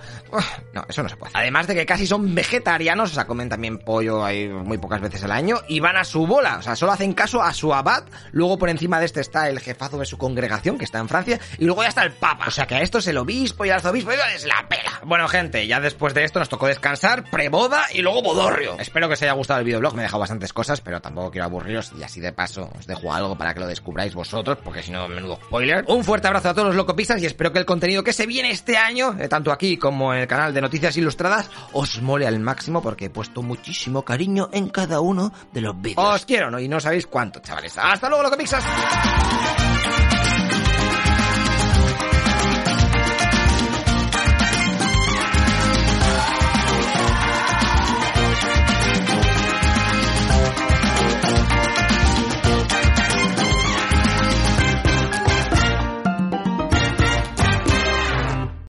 no, 0.73 0.85
eso 0.87 1.03
no 1.03 1.09
se 1.09 1.15
puede. 1.15 1.31
Además 1.35 1.67
de 1.67 1.75
que 1.75 1.85
casi 1.85 2.05
son 2.05 2.35
vegetarianos, 2.35 3.11
o 3.11 3.13
sea, 3.13 3.25
comen 3.25 3.49
también 3.49 3.79
pollo 3.79 4.23
ahí 4.23 4.47
muy 4.47 4.77
pocas 4.77 5.01
veces 5.01 5.23
al 5.23 5.31
año 5.31 5.57
y 5.67 5.79
van 5.79 5.97
a 5.97 6.03
su 6.03 6.27
bola, 6.27 6.57
o 6.57 6.61
sea, 6.61 6.75
solo 6.75 6.91
hacen 6.91 7.13
caso 7.13 7.41
a 7.41 7.53
su 7.53 7.73
abad, 7.73 8.03
luego 8.31 8.57
por 8.57 8.69
encima 8.69 8.99
de 8.99 9.05
este 9.05 9.21
está 9.21 9.49
el 9.49 9.59
jefazo 9.59 9.97
de 9.97 10.05
su 10.05 10.17
congregación, 10.17 10.77
que 10.77 10.85
está 10.85 10.99
en 10.99 11.07
Francia, 11.07 11.39
y 11.57 11.65
luego 11.65 11.83
ya 11.83 11.89
está 11.89 12.03
el 12.03 12.13
papa, 12.13 12.45
o 12.47 12.51
sea 12.51 12.67
que 12.67 12.75
a 12.75 12.81
esto 12.81 12.99
es 12.99 13.07
el 13.07 13.17
obispo 13.17 13.65
y 13.65 13.69
el 13.69 13.75
arzobispo, 13.75 14.11
es 14.11 14.45
la 14.45 14.67
pela. 14.67 15.01
Bueno, 15.05 15.27
gente, 15.27 15.65
ya 15.67 15.79
después 15.79 16.13
de 16.13 16.23
esto 16.23 16.39
nos 16.39 16.49
tocó 16.49 16.67
descansar, 16.67 17.29
preboda 17.29 17.85
y 17.93 18.01
luego 18.01 18.21
bodorrio. 18.21 18.77
Espero 18.79 19.07
que 19.07 19.13
os 19.13 19.21
haya 19.21 19.33
gustado 19.33 19.59
el 19.59 19.65
videoblog, 19.65 19.95
me 19.95 20.01
he 20.01 20.03
dejado 20.03 20.19
bastantes 20.19 20.53
cosas, 20.53 20.81
pero 20.81 21.01
tampoco 21.01 21.31
quiero 21.31 21.45
aburriros 21.45 21.91
y 21.97 22.03
así 22.03 22.19
de 22.19 22.33
paso 22.33 22.69
os 22.77 22.85
dejo 22.85 23.13
algo 23.13 23.37
para 23.37 23.53
que 23.53 23.59
lo 23.61 23.67
descubráis 23.67 24.13
vosotros, 24.13 24.57
porque 24.63 24.83
si 24.83 24.91
no, 24.91 25.07
menudo 25.07 25.39
spoiler. 25.45 25.85
Un 25.87 26.03
fuerte 26.03 26.27
abrazo 26.27 26.49
a 26.49 26.53
todos 26.53 26.67
los 26.67 26.75
locopistas 26.75 27.21
y 27.21 27.25
espero 27.25 27.51
que 27.51 27.59
el 27.59 27.65
contenido 27.65 28.03
que 28.03 28.13
se 28.13 28.25
viene 28.25 28.51
este 28.51 28.77
año, 28.77 29.15
eh, 29.21 29.27
tanto 29.27 29.51
aquí 29.51 29.77
como 29.77 30.13
en 30.13 30.21
el 30.21 30.27
canal 30.27 30.53
de 30.53 30.61
Noticias 30.61 30.97
Ilustradas, 30.97 31.49
os 31.73 32.01
mole 32.01 32.27
al 32.27 32.39
máximo 32.39 32.81
porque 32.81 33.05
he 33.05 33.09
puesto 33.09 33.41
muchísimo 33.41 34.03
cariño 34.03 34.49
en 34.51 34.69
cada 34.69 34.99
uno 34.99 35.31
de 35.51 35.61
los 35.61 35.79
vídeos. 35.79 36.03
Os 36.03 36.25
quiero, 36.25 36.49
¿no? 36.49 36.59
Y 36.59 36.67
no 36.67 36.79
sabéis 36.79 37.07
cuánto, 37.07 37.39
chavales. 37.39 37.77
¡Hasta 37.77 38.09
luego, 38.09 38.23
Locopixas! 38.23 38.63